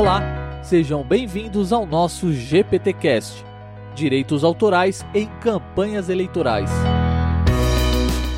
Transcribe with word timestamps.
Olá, 0.00 0.22
sejam 0.62 1.04
bem-vindos 1.04 1.74
ao 1.74 1.84
nosso 1.84 2.32
GPTcast, 2.32 3.44
Direitos 3.94 4.42
Autorais 4.44 5.04
em 5.14 5.26
Campanhas 5.42 6.08
Eleitorais. 6.08 6.70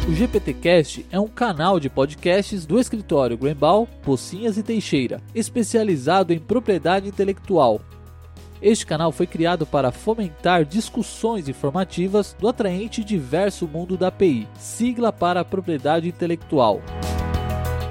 O 0.09 0.13
GPTcast 0.13 1.07
é 1.09 1.21
um 1.21 1.29
canal 1.29 1.79
de 1.79 1.89
podcasts 1.89 2.67
do 2.67 2.81
escritório 2.81 3.39
Grembal, 3.39 3.87
Pocinhas 4.03 4.59
e 4.59 4.63
Teixeira, 4.65 5.21
especializado 5.33 6.33
em 6.33 6.41
propriedade 6.41 7.07
intelectual. 7.07 7.81
Este 8.61 8.85
canal 8.85 9.13
foi 9.13 9.29
criado 9.29 9.65
para 9.65 9.93
fomentar 9.93 10.65
discussões 10.65 11.49
informativas 11.49 12.35
do 12.41 12.49
atraente 12.49 13.03
e 13.03 13.05
diverso 13.05 13.69
mundo 13.69 13.97
da 13.97 14.09
API, 14.09 14.49
sigla 14.59 15.13
para 15.13 15.45
propriedade 15.45 16.09
intelectual. 16.09 16.83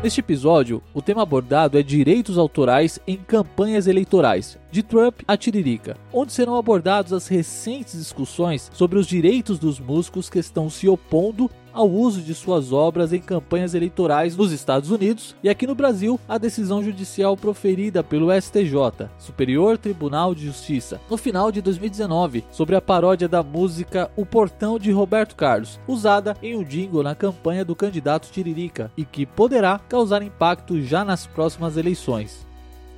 Neste 0.03 0.19
episódio, 0.19 0.81
o 0.95 1.01
tema 1.01 1.21
abordado 1.21 1.77
é 1.77 1.83
direitos 1.83 2.35
autorais 2.35 2.99
em 3.05 3.17
campanhas 3.17 3.85
eleitorais, 3.85 4.57
de 4.71 4.81
Trump 4.81 5.21
a 5.27 5.37
Tiririca, 5.37 5.95
onde 6.11 6.33
serão 6.33 6.55
abordadas 6.55 7.13
as 7.13 7.27
recentes 7.27 7.99
discussões 7.99 8.71
sobre 8.73 8.97
os 8.97 9.05
direitos 9.05 9.59
dos 9.59 9.79
músicos 9.79 10.27
que 10.27 10.39
estão 10.39 10.71
se 10.71 10.89
opondo 10.89 11.51
ao 11.73 11.89
uso 11.89 12.21
de 12.21 12.33
suas 12.33 12.71
obras 12.71 13.13
em 13.13 13.19
campanhas 13.19 13.73
eleitorais 13.73 14.35
nos 14.35 14.51
Estados 14.51 14.91
Unidos 14.91 15.35
e 15.43 15.49
aqui 15.49 15.65
no 15.65 15.75
Brasil 15.75 16.19
a 16.27 16.37
decisão 16.37 16.83
judicial 16.83 17.35
proferida 17.37 18.03
pelo 18.03 18.31
STJ, 18.31 19.09
Superior 19.17 19.77
Tribunal 19.77 20.35
de 20.35 20.45
Justiça, 20.45 20.99
no 21.09 21.17
final 21.17 21.51
de 21.51 21.61
2019, 21.61 22.43
sobre 22.51 22.75
a 22.75 22.81
paródia 22.81 23.27
da 23.27 23.43
música 23.43 24.11
O 24.15 24.25
Portão 24.25 24.77
de 24.77 24.91
Roberto 24.91 25.35
Carlos, 25.35 25.79
usada 25.87 26.35
em 26.41 26.55
um 26.55 26.63
jingle 26.63 27.03
na 27.03 27.15
campanha 27.15 27.65
do 27.65 27.75
candidato 27.75 28.29
Tiririca 28.31 28.91
e 28.97 29.05
que 29.05 29.25
poderá 29.25 29.79
causar 29.79 30.21
impacto 30.21 30.81
já 30.81 31.05
nas 31.05 31.25
próximas 31.27 31.77
eleições. 31.77 32.50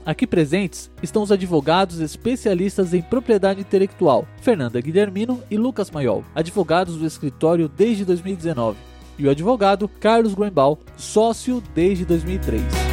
Aqui 0.06 0.28
presentes 0.28 0.92
estão 1.02 1.24
os 1.24 1.32
advogados 1.32 2.00
especialistas 2.02 2.94
em 2.94 3.02
propriedade 3.02 3.62
intelectual, 3.62 4.28
Fernanda 4.42 4.82
Guilhermino 4.82 5.42
e 5.50 5.58
Lucas 5.58 5.90
Maiol, 5.90 6.26
advogados 6.36 6.98
do 6.98 7.06
escritório 7.06 7.70
desde 7.70 8.04
2019, 8.04 8.78
e 9.18 9.28
o 9.28 9.30
advogado 9.30 9.88
Carlos 9.88 10.34
Greenbaum, 10.34 10.78
sócio 10.98 11.64
desde 11.74 12.04
2003. 12.04 12.93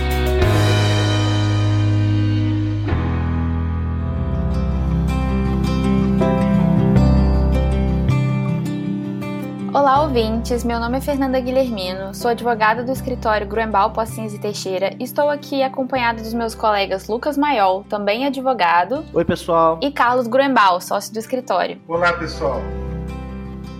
Olá, 10.00 10.08
ouvintes. 10.08 10.64
Meu 10.64 10.80
nome 10.80 10.96
é 10.96 11.00
Fernanda 11.02 11.38
Guilhermino, 11.38 12.14
sou 12.14 12.30
advogada 12.30 12.82
do 12.82 12.90
escritório 12.90 13.46
Gruembal 13.46 13.90
Pocinhos 13.90 14.32
e 14.32 14.38
Teixeira. 14.38 14.96
Estou 14.98 15.28
aqui 15.28 15.62
acompanhada 15.62 16.22
dos 16.22 16.32
meus 16.32 16.54
colegas 16.54 17.06
Lucas 17.06 17.36
Maiol, 17.36 17.84
também 17.84 18.24
advogado. 18.24 19.04
Oi, 19.12 19.24
pessoal. 19.26 19.78
E 19.82 19.92
Carlos 19.92 20.26
Gruembal, 20.26 20.80
sócio 20.80 21.12
do 21.12 21.18
escritório. 21.18 21.78
Olá, 21.86 22.14
pessoal. 22.14 22.62